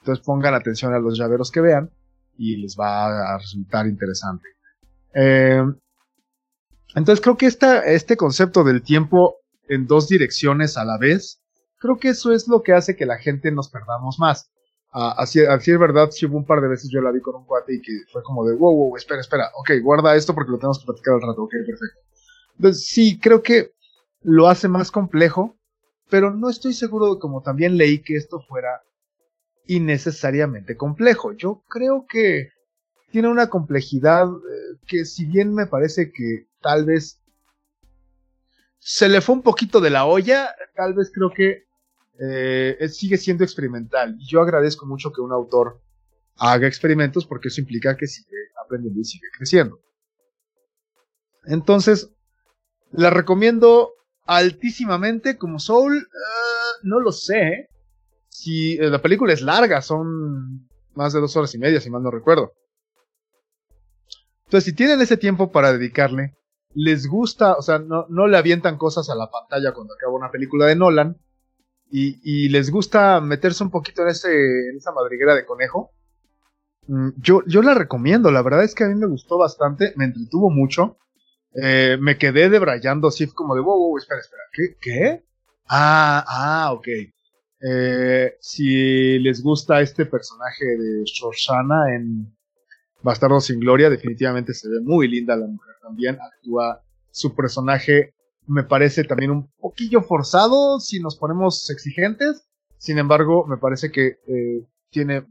[0.00, 1.90] Entonces pongan atención a los llaveros que vean
[2.36, 4.48] y les va a resultar interesante.
[5.14, 5.62] Eh,
[6.94, 9.36] entonces creo que este concepto del tiempo
[9.68, 11.40] en dos direcciones a la vez,
[11.78, 14.50] creo que eso es lo que hace que la gente nos perdamos más.
[14.94, 17.46] Así, así es verdad, sí hubo un par de veces yo la vi con un
[17.46, 20.58] cuate y que fue como de, wow, wow, espera, espera, ok, guarda esto porque lo
[20.58, 22.00] tenemos que platicar al rato, ok, perfecto.
[22.56, 23.72] Entonces, sí, creo que
[24.22, 25.58] lo hace más complejo,
[26.08, 28.82] pero no estoy seguro de como también leí que esto fuera
[29.66, 31.32] innecesariamente complejo.
[31.32, 32.50] Yo creo que
[33.10, 37.20] tiene una complejidad eh, que si bien me parece que tal vez
[38.78, 41.64] se le fue un poquito de la olla, tal vez creo que
[42.18, 44.16] eh, sigue siendo experimental.
[44.18, 45.80] Y yo agradezco mucho que un autor
[46.36, 49.80] haga experimentos porque eso implica que sigue aprendiendo y sigue creciendo.
[51.44, 52.10] Entonces,
[52.90, 53.92] la recomiendo
[54.26, 55.96] altísimamente como Soul.
[55.98, 57.68] Eh, no lo sé.
[58.28, 62.02] Si eh, la película es larga, son más de dos horas y media, si mal
[62.02, 62.52] no recuerdo.
[64.44, 66.36] Entonces, si tienen ese tiempo para dedicarle,
[66.74, 70.30] les gusta, o sea, no, no le avientan cosas a la pantalla cuando acaba una
[70.30, 71.16] película de Nolan,
[71.90, 74.30] y, y les gusta meterse un poquito en, ese,
[74.70, 75.92] en esa madriguera de conejo,
[76.86, 78.30] mm, yo, yo la recomiendo.
[78.30, 80.96] La verdad es que a mí me gustó bastante, me entretuvo mucho.
[81.54, 84.76] Eh, me quedé debrayando así como de, wow, wow, espera, espera, ¿qué?
[84.80, 85.24] ¿Qué?
[85.68, 86.88] Ah, ah, ok.
[87.64, 92.34] Eh, si les gusta este personaje de Shoshana en
[93.02, 96.18] Bastardo sin Gloria, definitivamente se ve muy linda la mujer también.
[96.20, 98.14] Actúa su personaje,
[98.46, 102.48] me parece también un poquillo forzado si nos ponemos exigentes.
[102.78, 105.24] Sin embargo, me parece que eh, tiene,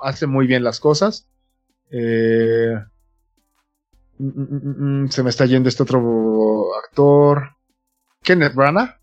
[0.00, 1.28] hace muy bien las cosas.
[1.90, 2.74] Eh,
[4.18, 7.56] Mm, mm, mm, se me está yendo este otro actor.
[8.22, 8.98] Kenneth Branagh.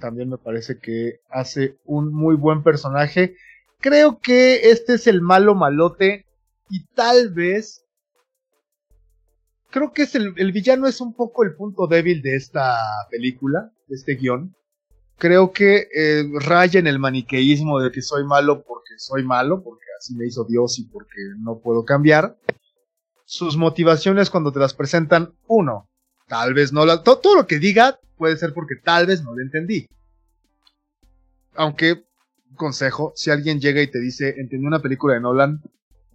[0.00, 3.36] también me parece que hace un muy buen personaje.
[3.80, 6.26] Creo que este es el malo malote.
[6.70, 7.84] Y tal vez.
[9.70, 12.78] Creo que es el, el villano es un poco el punto débil de esta
[13.10, 14.54] película, de este guion.
[15.22, 19.84] Creo que eh, raya en el maniqueísmo de que soy malo porque soy malo, porque
[19.96, 22.36] así me hizo Dios y porque no puedo cambiar.
[23.24, 25.88] Sus motivaciones cuando te las presentan, uno,
[26.26, 27.04] tal vez no la...
[27.04, 29.86] todo lo que diga puede ser porque tal vez no lo entendí.
[31.54, 32.02] Aunque,
[32.56, 35.62] consejo, si alguien llega y te dice, entendí una película de Nolan,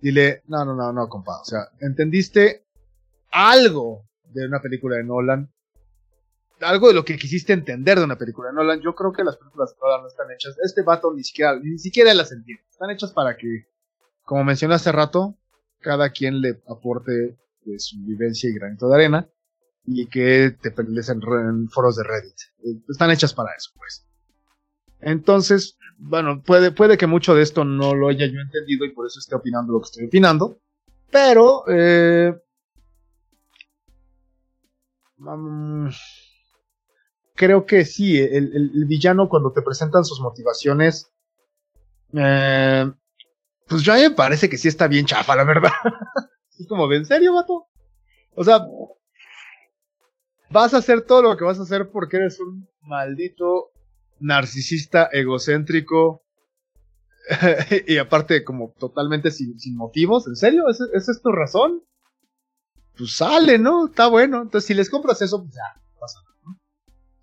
[0.02, 1.40] dile, no, no, no, no, compa.
[1.40, 2.66] O sea, entendiste
[3.32, 5.50] algo de una película de Nolan,
[6.62, 8.82] algo de lo que quisiste entender de una película Nolan.
[8.82, 10.56] Yo creo que las películas de Nolan no están hechas.
[10.64, 12.64] Este vato ni siquiera, ni siquiera las entiende.
[12.70, 13.68] Están hechas para que,
[14.24, 15.38] como mencioné hace rato,
[15.80, 17.38] cada quien le aporte
[17.78, 19.30] su vivencia y granito de arena
[19.86, 22.36] y que te pelees en, foros de Reddit.
[22.64, 24.06] Eh, están hechas para eso, pues.
[25.00, 29.08] Entonces, bueno, puede, puede que mucho de esto no lo haya yo entendido y por
[29.08, 30.60] eso esté opinando lo que estoy opinando.
[31.10, 32.36] Pero, eh,
[37.38, 41.10] creo que sí, el, villano cuando te presentan sus motivaciones,
[42.14, 42.92] eh,
[43.68, 45.72] pues ya me parece que sí está bien chafa, la verdad.
[46.60, 47.68] es como, ¿en serio, vato?
[48.36, 48.66] O sea,
[50.50, 53.72] vas a hacer todo lo que vas a hacer porque eres un maldito
[54.20, 56.24] narcisista egocéntrico
[57.88, 60.28] y aparte como totalmente sin, motivos.
[60.28, 60.68] ¿En serio?
[60.70, 61.84] ¿Esa, es tu razón?
[62.98, 63.88] Pues sale, ¿no?
[63.88, 64.42] Está bueno.
[64.42, 66.20] Entonces si les compras eso, pues ya, pasa.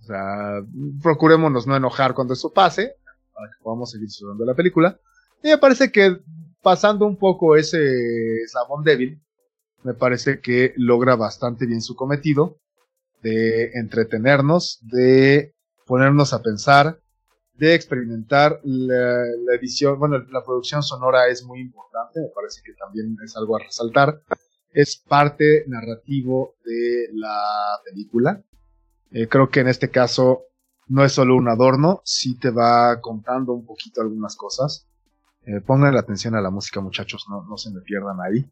[0.05, 0.61] O sea,
[1.03, 2.97] procurémonos no enojar cuando eso pase,
[3.33, 4.99] para que podamos seguir disfrutando la película.
[5.43, 6.19] Y me parece que
[6.61, 9.19] pasando un poco ese sabón débil,
[9.83, 12.59] me parece que logra bastante bien su cometido
[13.23, 15.55] de entretenernos, de
[15.87, 17.01] ponernos a pensar,
[17.55, 18.61] de experimentar.
[18.63, 19.25] La,
[19.55, 23.61] edición, bueno, la producción sonora es muy importante, me parece que también es algo a
[23.61, 24.21] resaltar.
[24.71, 28.43] Es parte narrativo de la película.
[29.15, 30.49] Eh, creo que en este caso
[30.89, 34.89] no es solo un adorno, sí te va contando un poquito algunas cosas.
[35.47, 38.45] Eh, pongan la atención a la música, muchachos, no, no se me pierdan ahí.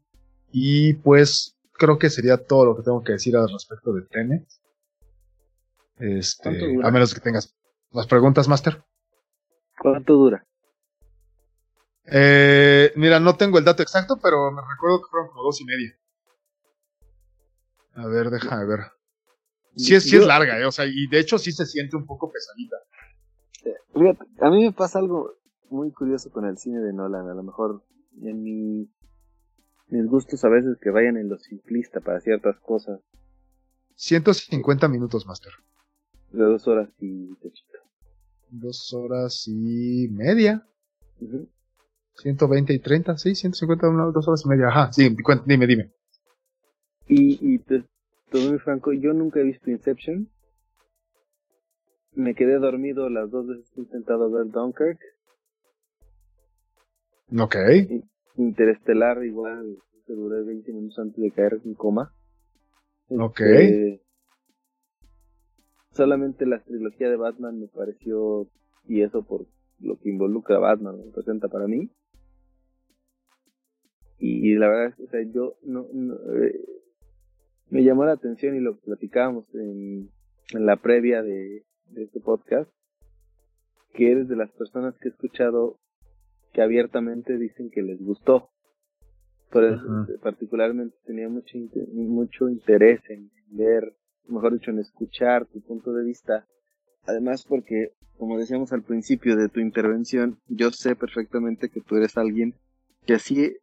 [0.53, 4.47] Y pues creo que sería todo lo que tengo que decir al respecto de Tenet.
[5.97, 7.53] Este, a menos que tengas
[7.91, 8.81] más preguntas, Master.
[9.77, 10.45] ¿Cuánto dura?
[12.05, 15.65] Eh, mira, no tengo el dato exacto, pero me recuerdo que fueron como dos y
[15.65, 15.99] media.
[17.95, 18.79] A ver, déjame ver.
[19.75, 22.05] Sí es, sí es larga, eh, o sea, y de hecho sí se siente un
[22.05, 22.77] poco pesadita.
[23.65, 25.35] Eh, a mí me pasa algo
[25.69, 27.27] muy curioso con el cine de Nolan.
[27.29, 27.83] A lo mejor
[28.21, 28.89] en mi,
[29.87, 33.01] mis gustos a veces que vayan en lo simplista para ciertas cosas.
[33.95, 35.51] 150 minutos, Master.
[36.31, 37.29] De dos horas y
[38.49, 40.67] Dos horas y media.
[42.15, 44.67] 120 y 30, sí, 150, dos horas y media.
[44.67, 45.15] Ajá, sí,
[45.45, 45.91] dime, dime.
[47.07, 47.83] Y, y pues,
[48.33, 50.27] todo muy franco, yo nunca he visto Inception.
[52.13, 54.99] Me quedé dormido las dos veces que he intentado ver Dunkirk.
[57.39, 57.55] Ok.
[58.35, 59.77] Interestelar igual,
[60.07, 62.11] duré 20 minutos antes de caer en coma.
[63.09, 63.39] Ok.
[63.39, 64.01] Este,
[65.91, 68.49] solamente la trilogía de Batman me pareció,
[68.87, 69.45] y eso por
[69.79, 71.91] lo que involucra a Batman, representa para mí.
[74.17, 76.82] Y, la verdad, o sea, yo no, eh,
[77.69, 80.09] me llamó la atención y lo platicábamos en,
[80.53, 82.69] en la previa de, de este podcast,
[83.93, 85.79] que eres de las personas que he escuchado
[86.51, 88.49] que abiertamente dicen que les gustó.
[89.51, 89.85] Por eso,
[90.21, 91.57] particularmente, tenía mucho,
[91.93, 93.95] mucho interés en ver
[94.27, 96.47] mejor dicho, en escuchar tu punto de vista.
[97.05, 102.17] Además, porque, como decíamos al principio de tu intervención, yo sé perfectamente que tú eres
[102.17, 102.55] alguien
[103.05, 103.57] que así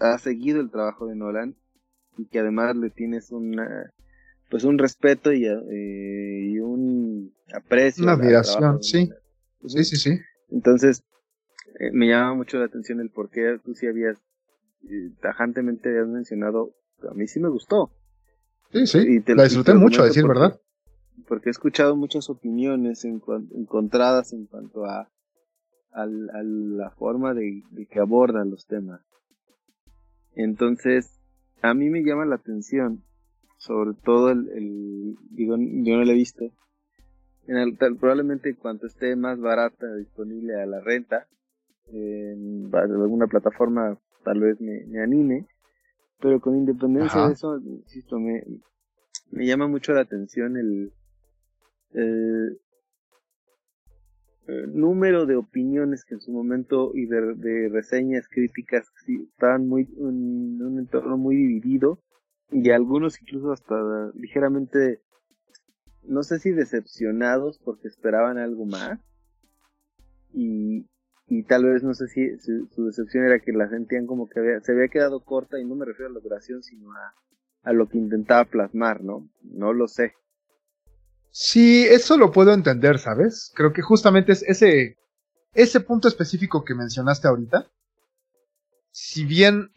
[0.00, 1.56] ha seguido el trabajo de Nolan
[2.18, 3.92] y que además le tienes una
[4.50, 8.04] pues un respeto y, eh, y un aprecio.
[8.04, 9.10] Una admiración, sí.
[9.66, 10.18] Sí, sí, sí.
[10.50, 11.02] Entonces,
[11.80, 14.16] eh, me llama mucho la atención el por qué tú sí habías
[14.84, 16.74] eh, tajantemente habías mencionado,
[17.08, 17.90] a mí sí me gustó.
[18.72, 20.60] Sí, sí, la disfruté mucho, a decir verdad.
[21.26, 25.10] Porque he escuchado muchas opiniones encontradas en cuanto a,
[25.92, 29.00] a, la forma de, que abordan los temas.
[30.34, 31.17] Entonces,
[31.62, 33.02] a mí me llama la atención,
[33.56, 36.44] sobre todo el, digo, yo no lo he visto,
[37.46, 41.26] en el, probablemente cuanto esté más barata disponible a la renta,
[41.90, 45.46] en alguna plataforma tal vez me, me anime,
[46.20, 48.44] pero con independencia de eso, insisto, me,
[49.30, 50.92] me llama mucho la atención el,
[51.92, 52.60] el,
[54.48, 60.78] número de opiniones que en su momento y de, reseñas críticas estaban muy en un
[60.78, 62.00] entorno muy dividido
[62.50, 63.76] y algunos incluso hasta
[64.14, 65.02] ligeramente
[66.02, 68.98] no sé si decepcionados porque esperaban algo más
[70.32, 70.86] y,
[71.26, 74.60] y tal vez no sé si su, decepción era que la sentían como que había,
[74.60, 77.14] se había quedado corta y no me refiero a la duración sino a,
[77.64, 79.28] a lo que intentaba plasmar, ¿no?
[79.42, 80.14] No lo sé.
[81.30, 83.52] Sí, eso lo puedo entender, ¿sabes?
[83.54, 84.98] Creo que justamente es ese,
[85.54, 87.70] ese punto específico que mencionaste ahorita.
[88.90, 89.70] Si bien,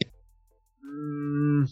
[0.81, 1.65] mm,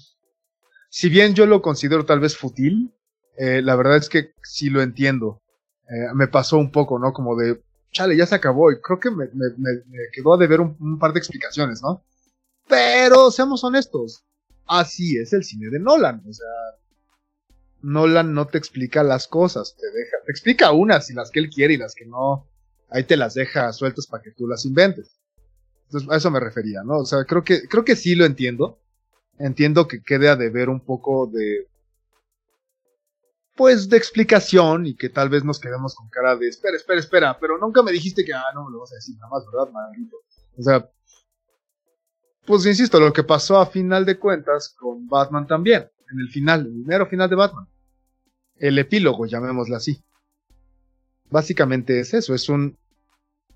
[0.89, 2.93] si bien yo lo considero tal vez fútil,
[3.37, 5.41] eh, la verdad es que sí lo entiendo.
[5.89, 7.13] Eh, me pasó un poco, ¿no?
[7.13, 9.27] Como de, chale, ya se acabó y creo que me,
[10.13, 12.03] quedó a deber un, un par de explicaciones, ¿no?
[12.67, 14.23] Pero seamos honestos,
[14.67, 16.45] así es el cine de Nolan, o sea,
[17.81, 21.49] Nolan no te explica las cosas, te deja, te explica unas y las que él
[21.49, 22.47] quiere y las que no,
[22.89, 25.19] ahí te las deja sueltas para que tú las inventes.
[25.85, 26.99] Entonces, a eso me refería, ¿no?
[26.99, 28.79] O sea, creo que, creo que sí lo entiendo.
[29.39, 31.67] Entiendo que quede a deber un poco de,
[33.55, 37.39] pues, de explicación y que tal vez nos quedemos con cara de, espera, espera, espera,
[37.39, 39.71] pero nunca me dijiste que, ah, no me lo vas a decir nada más, ¿verdad,
[39.71, 40.17] maldito?
[40.57, 40.89] O sea,
[42.45, 46.65] pues insisto, lo que pasó a final de cuentas con Batman también en el final,
[46.65, 47.67] el mero final de Batman.
[48.55, 50.03] El epílogo, llamémoslo así.
[51.29, 52.77] Básicamente es eso, es un...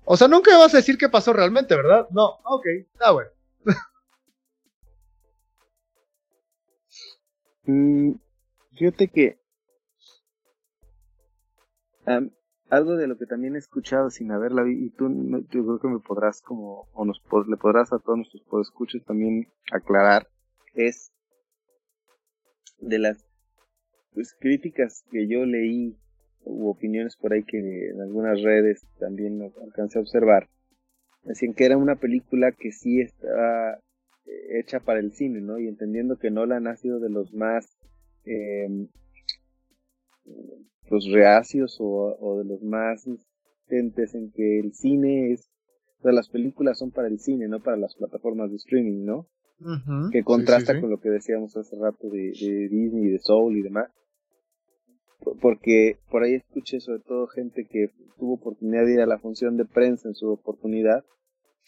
[0.04, 2.06] O sea, nunca vas a decir qué pasó realmente, ¿verdad?
[2.10, 3.30] No, ok, está bueno.
[7.64, 8.12] mm,
[8.76, 9.44] fíjate que
[12.70, 16.00] algo de lo que también he escuchado sin haberla visto, y tú creo que me
[16.00, 20.28] podrás como, o nos le podrás a todos nuestros podescuchos también aclarar,
[20.74, 21.12] es
[22.88, 23.26] de las
[24.12, 25.96] pues, críticas que yo leí
[26.44, 27.58] u opiniones por ahí que
[27.90, 30.48] en algunas redes también alcancé a observar,
[31.22, 33.78] decían que era una película que sí está
[34.26, 35.58] eh, hecha para el cine, ¿no?
[35.58, 37.78] Y entendiendo que Nolan ha sido de los más
[38.26, 38.88] eh,
[40.90, 45.50] los reacios o, de los más insistentes en que el cine es,
[45.98, 49.26] o sea, las películas son para el cine, no para las plataformas de streaming, ¿no?
[50.12, 53.90] Que contrasta con lo que decíamos hace rato de, de, Disney, de Soul y demás.
[55.40, 59.56] Porque por ahí escuché sobre todo gente que tuvo oportunidad de ir a la función
[59.56, 61.04] de prensa en su oportunidad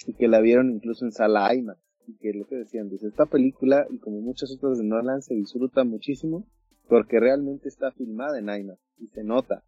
[0.07, 1.81] y que la vieron incluso en sala IMAX.
[2.07, 5.35] Y que lo que decían, dice, esta película y como muchas otras de Nolan se
[5.35, 6.47] disfruta muchísimo
[6.89, 9.65] porque realmente está filmada en IMAX y se nota.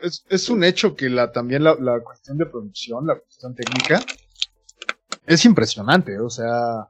[0.00, 4.00] Es, es un hecho que la, también la, la cuestión de producción, la cuestión técnica,
[5.26, 6.88] es impresionante, o sea,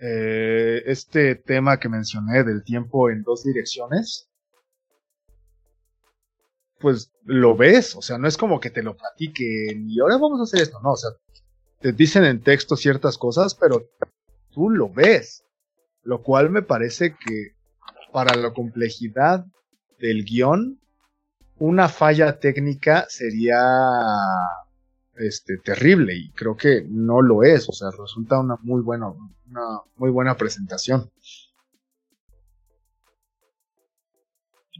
[0.00, 4.28] eh, este tema que mencioné del tiempo en dos direcciones,
[6.78, 10.40] pues lo ves, o sea, no es como que te lo platiquen y ahora vamos
[10.40, 11.10] a hacer esto, no, o sea,
[11.80, 13.90] te dicen en texto ciertas cosas, pero
[14.50, 15.44] tú lo ves,
[16.02, 17.54] lo cual me parece que
[18.12, 19.46] para la complejidad
[19.98, 20.80] del guion,
[21.58, 23.60] una falla técnica sería
[25.20, 29.80] este, terrible y creo que no lo es, o sea, resulta una muy buena, una
[29.96, 31.10] muy buena presentación.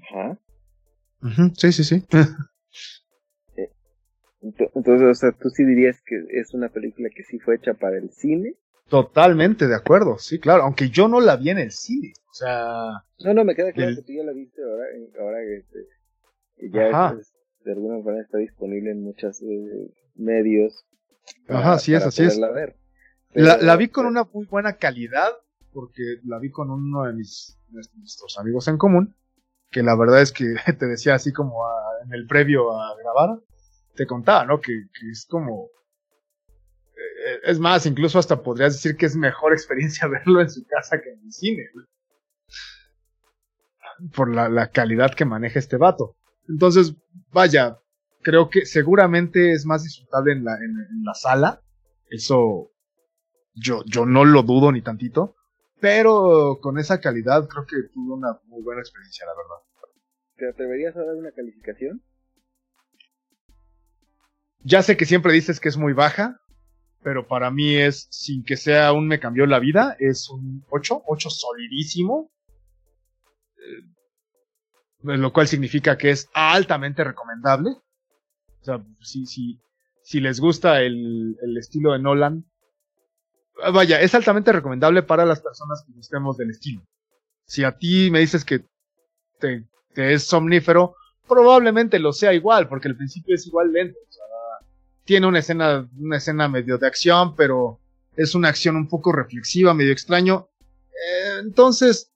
[0.03, 0.39] Ajá.
[1.57, 2.05] Sí, sí, sí.
[3.57, 3.71] Eh,
[4.75, 7.99] entonces, o sea, tú sí dirías que es una película que sí fue hecha para
[7.99, 8.55] el cine.
[8.89, 13.05] Totalmente de acuerdo, sí, claro, aunque yo no la vi en el cine, o sea...
[13.21, 14.85] No, no, me queda claro que tú ya la viste ahora,
[15.21, 17.15] ahora que, ya
[17.65, 20.87] de alguna manera está disponible en muchas eh, medios.
[21.49, 22.39] Ajá, sí es, así es.
[23.33, 25.33] La, vi con una muy buena calidad,
[25.73, 29.15] porque la vi con uno de mis nuestros amigos en común,
[29.71, 31.65] que la verdad es que te decía así como
[32.05, 33.41] en el previo a grabar,
[33.95, 34.61] te contaba, ¿no?
[34.61, 34.73] Que,
[35.11, 35.69] es como...
[36.97, 41.01] Eh, es más, incluso hasta podrías decir que es mejor experiencia verlo en su casa
[41.01, 41.65] que en el cine.
[44.15, 46.17] Por la, la calidad que maneja este vato.
[46.49, 46.95] Entonces,
[47.31, 47.79] vaya,
[48.23, 51.63] creo que seguramente es más disfrutable en la, en, la sala.
[52.09, 52.73] Eso
[53.55, 55.37] yo, yo no lo dudo ni tantito.
[55.81, 59.65] Pero con esa calidad creo que tuve una muy buena experiencia, la verdad.
[60.37, 62.03] ¿Te atreverías a dar una calificación?
[64.63, 66.39] Ya sé que siempre dices que es muy baja,
[67.03, 71.03] pero para mí es, sin que sea un me cambió la vida, es un 8,
[71.07, 72.31] 8 solidísimo.
[73.57, 73.87] Eh,
[75.03, 77.71] lo cual significa que es altamente recomendable.
[78.61, 79.61] O sea, si, si,
[80.03, 82.45] si les gusta el, el estilo de Nolan,
[83.63, 86.83] ah, vaya, es altamente recomendable para las personas que gustemos del estilo.
[87.45, 88.65] Si a ti me dices que
[89.39, 89.65] te,
[89.95, 90.95] es somnífero,
[91.27, 93.99] probablemente lo sea igual, porque el principio es igual lento.
[94.09, 94.69] O sea,
[95.05, 97.81] tiene una escena, una escena medio de acción, pero
[98.17, 100.49] es una acción un poco reflexiva, medio extraño.
[100.61, 102.13] Eh, entonces,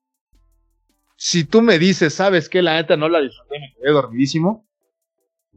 [1.17, 4.69] si tú me dices, sabes que la neta no la disfruté, me quedé dormidísimo,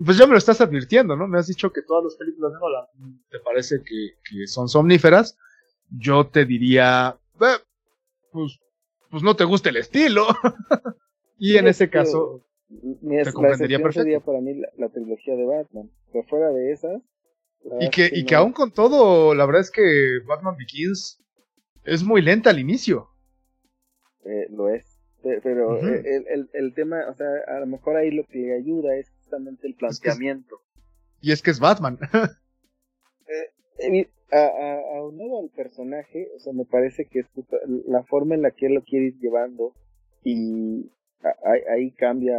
[0.03, 1.27] pues ya me lo estás advirtiendo, ¿no?
[1.27, 2.85] Me has dicho que todas las películas de Nolan
[3.29, 5.37] te parece que, son somníferas.
[5.89, 7.65] Yo te diría, pues,
[8.31, 8.59] pues
[9.09, 10.27] pues no te gusta el estilo.
[11.37, 14.03] y en ese caso, mi, te comprendería perfecto.
[14.03, 15.89] sería para mí la, trilogía de Batman.
[16.11, 17.01] Pero fuera de esas.
[17.79, 21.23] Y que, y que aún con todo, la verdad es que Batman Begins
[21.83, 23.09] es muy lenta al inicio.
[24.25, 24.99] Eh, lo es.
[25.23, 29.11] Pero el, el, el, tema, o sea, a lo mejor ahí lo que ayuda es
[29.63, 30.61] el planteamiento.
[31.21, 31.97] y es que es Batman.
[33.79, 37.27] eh, a, a, aunado al personaje, o sea, me parece que es
[37.87, 39.73] la forma en la que él lo quiere ir llevando
[40.23, 40.91] y
[41.67, 42.37] ahí, cambia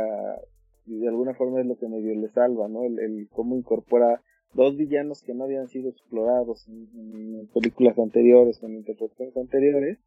[0.87, 2.85] y de alguna forma es lo que medio le salva, ¿no?
[2.85, 4.23] El, el cómo incorpora
[4.55, 9.99] dos villanos que no habían sido explorados en, películas anteriores, en interpretaciones anteriores,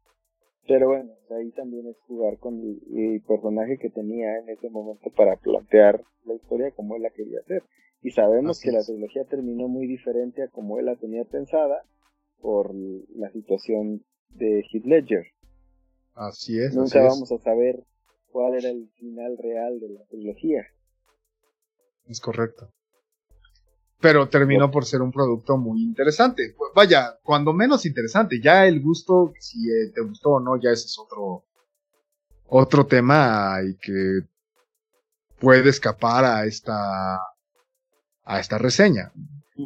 [0.66, 5.36] pero bueno, ahí también es jugar con el, personaje que tenía en ese momento para
[5.36, 7.62] plantear la historia como él la quería hacer.
[8.00, 11.84] Y sabemos que la trilogía terminó muy diferente a como él la tenía pensada
[12.40, 15.26] por la situación de Heath Ledger.
[16.14, 16.74] Así es.
[16.74, 17.84] Nunca vamos a saber
[18.30, 20.66] cuál era el final real de la trilogía.
[22.06, 22.70] Es correcto.
[24.02, 26.54] Pero terminó por ser un producto muy interesante.
[26.74, 28.40] Vaya, cuando menos interesante.
[28.42, 31.44] Ya el gusto, si eh, te gustó o no, ya ese es otro,
[32.46, 34.26] otro tema y que
[35.38, 37.16] puede escapar a esta
[38.24, 39.12] a esta reseña.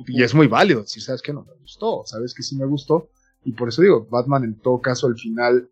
[0.06, 3.08] Y es muy válido si sabes que no me gustó, sabes que sí me gustó.
[3.44, 5.70] Y por eso digo, Batman en todo caso al final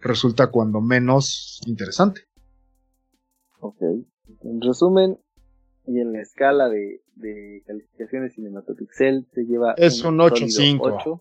[0.00, 2.22] resulta cuando menos interesante.
[3.60, 3.80] Ok.
[4.42, 5.18] En resumen,
[5.86, 9.74] y en la escala de, de calificaciones Cinematopixel se lleva...
[9.76, 11.20] Es un, 8.5.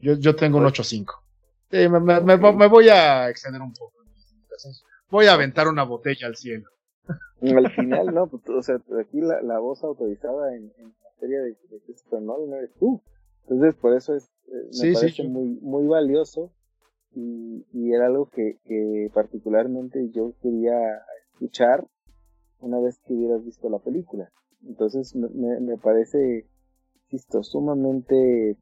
[0.00, 1.06] Yo, yo tengo un 8.5.
[1.70, 3.98] me, me, me, voy a extender un poco.
[5.10, 6.68] Voy a aventar una botella al cielo.
[7.40, 11.56] Al final, no, pues, o sea, aquí la, la voz autorizada en, en materia de,
[11.70, 13.02] de Nolan eres tú.
[13.42, 16.52] Entonces, por eso es, eh, me parece muy, muy valioso
[17.14, 20.74] y, y era algo que, que particularmente yo quería
[21.32, 21.86] escuchar
[22.60, 24.30] una vez que hubieras visto la película.
[24.66, 26.46] Entonces, me, me parece,
[27.04, 28.56] insisto, sumamente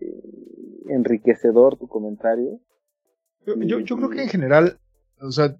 [0.00, 2.60] eh, enriquecedor tu comentario.
[3.46, 4.78] Yo, yo, yo creo que en general,
[5.20, 5.56] o sea,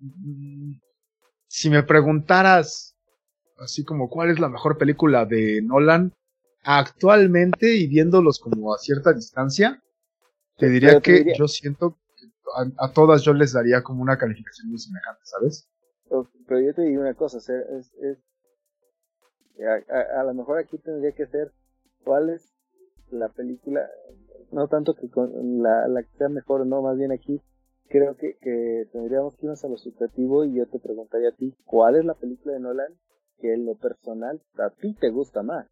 [1.47, 2.97] si me preguntaras
[3.59, 6.13] así como cuál es la mejor película de Nolan
[6.63, 9.83] actualmente y viéndolos como a cierta distancia,
[10.57, 12.27] te diría que yo siento que
[12.77, 15.69] a, todas yo les daría como una calificación muy semejante, ¿sabes?
[16.09, 18.19] Pero yo te digo una cosa, es, es,
[19.89, 21.53] a, lo mejor aquí tendría que ser
[22.05, 22.55] cuál es
[23.11, 23.89] la película,
[24.53, 27.41] no tanto que con la, que sea mejor, no, más bien aquí
[27.89, 28.37] creo que,
[28.93, 32.15] tendríamos que irnos a lo subjetivo y yo te preguntaría a ti, ¿cuál es la
[32.15, 32.93] película de Nolan
[33.41, 35.67] que en lo personal a ti te gusta más?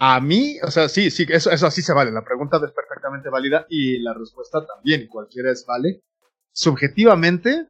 [0.00, 2.12] A mí, o sea, sí, sí, eso, eso sí se vale.
[2.12, 6.02] La pregunta es perfectamente válida y la respuesta también, cualquiera es vale.
[6.52, 7.68] Subjetivamente,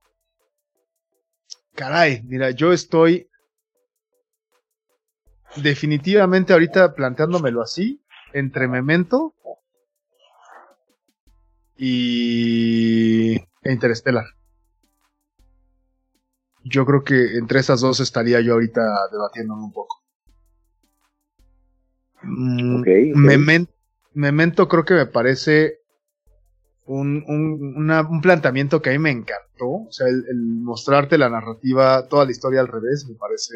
[1.79, 3.31] caray, mira, yo estoy
[5.63, 8.03] definitivamente ahorita planteándomelo así,
[8.33, 9.33] entre Memento
[11.77, 14.27] y e Interstellar.
[16.65, 18.83] Yo creo que entre esas dos estaría yo ahorita
[19.13, 20.03] debatiéndome un poco.
[22.23, 22.83] Mm,
[24.15, 25.78] Memento, creo que me parece
[26.89, 29.67] un, un, planteamiento que a mí me encantó.
[29.67, 30.25] O sea, el,
[30.63, 33.55] mostrarte la narrativa, toda la historia al revés, me parece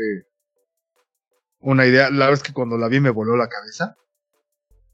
[1.60, 2.10] una idea.
[2.10, 3.96] La verdad es que cuando la vi me voló la cabeza.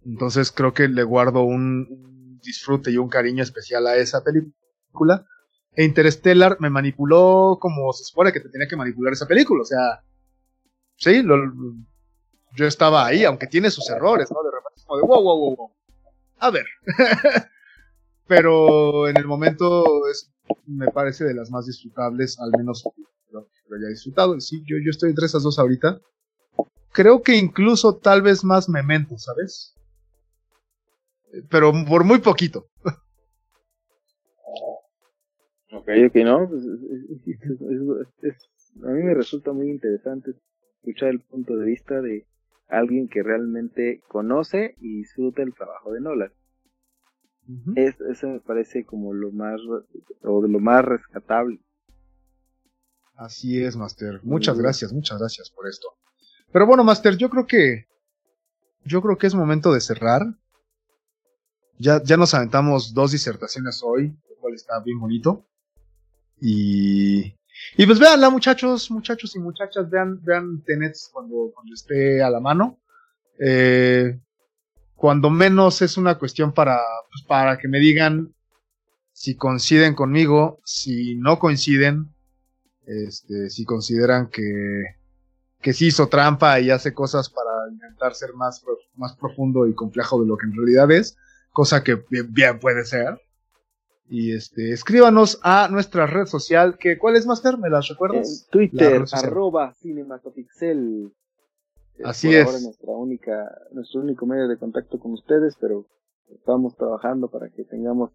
[0.04, 5.26] Entonces creo que le guardo un, disfrute y un cariño especial a esa película.
[5.74, 9.62] E Interstellar me manipuló como se supone que te tenía que manipular esa película.
[9.62, 10.04] O sea,
[10.96, 11.24] sí,
[12.54, 14.42] yo estaba ahí, aunque tiene sus errores, ¿no?
[14.42, 15.72] De repente, como de wow, wow, wow, wow.
[16.38, 16.66] A ver.
[18.28, 20.30] Pero en el momento es,
[20.66, 22.84] me parece de las más disfrutables, al menos
[23.30, 24.38] lo, haya disfrutado.
[24.40, 25.98] Sí, yo, yo estoy entre esas dos ahorita.
[26.92, 29.74] Creo que incluso tal vez más Memento, ¿sabes?
[31.50, 32.66] pero por muy poquito.
[35.70, 36.64] Ok, ok, no, pues,
[38.82, 40.32] a mí me resulta muy interesante
[40.78, 42.26] escuchar el punto de vista de
[42.68, 46.32] alguien que realmente conoce y disfruta el trabajo de Nolan.
[47.76, 49.60] Eso me parece como lo más,
[50.22, 51.60] o de lo más rescatable.
[53.14, 54.20] Así es, Master.
[54.22, 55.88] Muchas gracias, muchas gracias por esto.
[56.52, 57.86] Pero bueno, Master, yo creo que,
[58.84, 60.22] yo creo que es momento de cerrar.
[61.78, 65.46] Ya, ya nos aventamos dos disertaciones hoy, lo cual está bien bonito.
[66.40, 67.34] Y,
[67.76, 72.40] y pues véanla, muchachos, muchachos y muchachas, vean, vean Tenets cuando, cuando esté a la
[72.40, 72.78] mano.
[73.38, 74.20] Eh,
[74.98, 78.34] cuando menos es una cuestión para, pues para que me digan
[79.12, 82.08] si coinciden conmigo, si no coinciden,
[82.84, 84.96] este, si consideran que,
[85.60, 88.60] que sí hizo trampa y hace cosas para intentar ser más,
[88.96, 91.16] más profundo y complejo de lo que en realidad es,
[91.52, 93.20] cosa que bien, puede ser.
[94.08, 97.56] Y este, escríbanos a nuestra red social, que ¿cuál es Master?
[97.56, 98.48] ¿Me las recuerdas?
[98.50, 101.12] Twitter, arroba cinematopixel.
[102.04, 102.46] Así es.
[102.46, 103.32] Ahora nuestra única,
[103.72, 105.86] nuestro único medio de contacto con ustedes, pero
[106.34, 108.10] estamos trabajando para que tengamos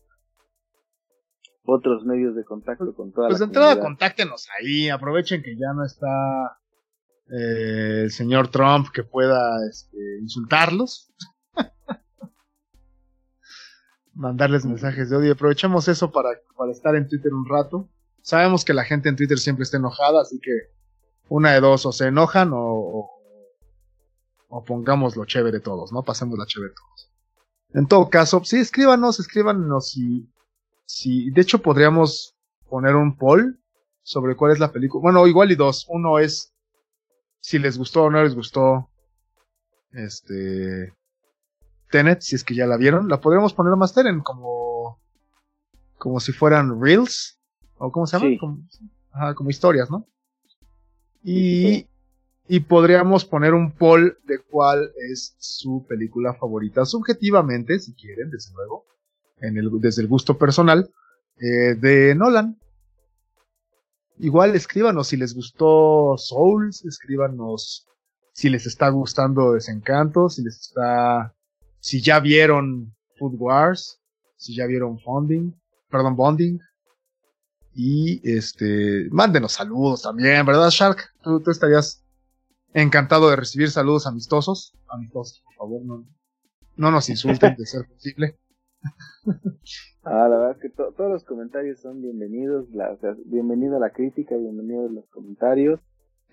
[1.66, 5.56] otros medios de contacto con toda pues la Pues de entrada, contáctenos ahí, aprovechen que
[5.56, 6.60] ya no está
[7.30, 11.12] eh, el señor Trump que pueda este, insultarlos.
[14.14, 15.34] Mandarles mensajes de odio.
[15.34, 17.90] Aprovechemos eso para, para estar en Twitter un rato.
[18.22, 20.52] Sabemos que la gente en Twitter siempre está enojada, así que
[21.30, 23.10] una de dos, o se enojan o, o,
[24.62, 26.04] pongamos lo chévere todos, ¿no?
[26.04, 27.12] Pasemos la chévere todos.
[27.74, 30.30] En todo caso, sí, escríbanos, escríbanos si,
[30.86, 32.36] si, de hecho podríamos
[32.70, 33.60] poner un poll
[34.04, 35.02] sobre cuál es la película.
[35.02, 35.86] Bueno, igual y dos.
[35.90, 36.54] Uno es
[37.40, 38.90] si les gustó o no les gustó
[39.92, 40.94] este
[41.90, 43.08] Tenet, si es que ya la vieron.
[43.08, 45.00] La podríamos poner más Tenen como
[45.98, 47.40] como si fueran reels
[47.78, 48.68] o cómo se llama, como,
[49.36, 50.06] como historias, ¿no?
[51.24, 51.88] Y
[52.48, 58.54] y podríamos poner un poll de cuál es su película favorita subjetivamente, si quieren, desde
[58.54, 58.86] luego,
[59.80, 60.90] desde el gusto personal,
[61.38, 62.60] eh, de Nolan.
[64.20, 67.88] Igual escríbanos si les gustó Souls, escríbanos
[68.34, 71.34] si les está gustando Desencanto, si les está,
[71.80, 74.00] si ya vieron Food Wars,
[74.38, 75.54] si ya vieron Bonding,
[75.90, 76.60] perdón, Bonding.
[77.76, 81.00] Y este, mándenos saludos también, ¿verdad, Shark?
[81.24, 82.03] Tú estarías
[82.74, 84.74] encantado de recibir saludos amistosos.
[84.90, 86.08] Amistosos, por favor, no,
[86.76, 88.38] no nos insulten de ser posible.
[90.06, 93.92] Ah, la verdad es que todos los comentarios son bienvenidos, la, o sea, bienvenida la
[93.92, 95.80] crítica, bienvenidos los comentarios.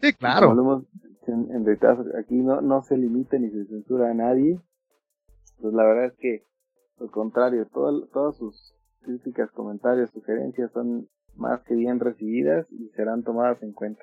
[0.03, 0.85] Sí, claro.
[1.29, 4.61] en, en, realidad aquí no, no se limita ni se censura a nadie.
[5.61, 6.47] Pues la verdad es que,
[6.99, 13.62] al contrario, todas sus críticas, comentarios, sugerencias son más que bien recibidas y serán tomadas
[13.62, 14.03] en cuenta.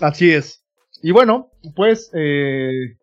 [0.00, 0.64] Así es.
[1.02, 2.96] Y bueno, pues eh,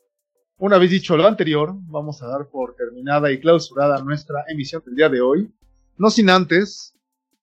[0.57, 4.95] una vez dicho lo anterior, vamos a dar por terminada y clausurada nuestra emisión del
[4.95, 5.53] día de hoy.
[5.97, 6.95] No sin antes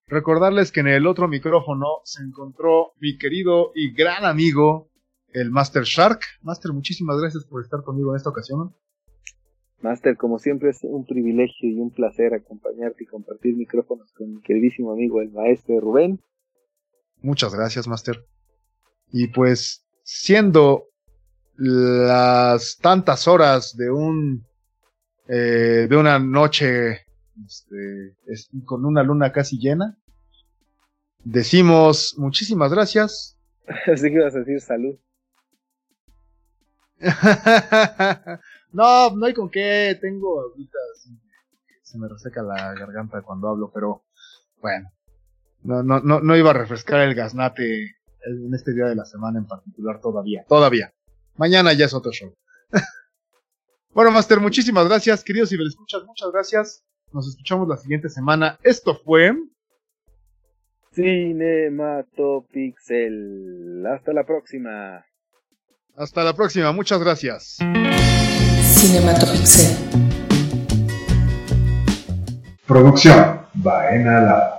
[0.07, 4.89] recordarles que en el otro micrófono se encontró mi querido y gran amigo,
[5.33, 6.21] el Master Shark.
[6.41, 8.75] Master, muchísimas gracias por estar conmigo en esta ocasión.
[9.81, 14.41] Master, como siempre es un privilegio y un placer acompañarte y compartir micrófonos con mi
[14.41, 16.19] queridísimo amigo, el maestro Rubén.
[17.21, 18.25] Muchas gracias, Master.
[19.11, 20.85] Y pues, siendo
[21.55, 24.45] las tantas horas de un
[25.27, 27.05] eh, de una noche
[27.45, 28.15] este,
[28.65, 29.97] con una luna casi llena.
[31.23, 33.37] Decimos muchísimas gracias.
[33.93, 34.97] Así que vas a decir salud.
[38.71, 39.97] no, no hay con qué.
[40.01, 40.77] Tengo ahorita.
[41.83, 44.03] Se me reseca la garganta cuando hablo, pero
[44.61, 44.89] bueno.
[45.61, 49.39] No, no, no, no iba a refrescar el gaznate en este día de la semana
[49.39, 50.45] en particular todavía.
[50.47, 50.93] Todavía.
[51.35, 52.33] Mañana ya es otro show.
[53.93, 55.23] bueno, Master, muchísimas gracias.
[55.23, 56.83] Queridos si me escuchas, muchas gracias.
[57.11, 58.59] Nos escuchamos la siguiente semana.
[58.63, 59.33] Esto fue.
[60.93, 63.85] Cinematopixel.
[63.87, 65.03] Hasta la próxima.
[65.95, 67.57] Hasta la próxima, muchas gracias.
[68.61, 69.75] Cinematopixel.
[72.65, 74.58] Producción Baena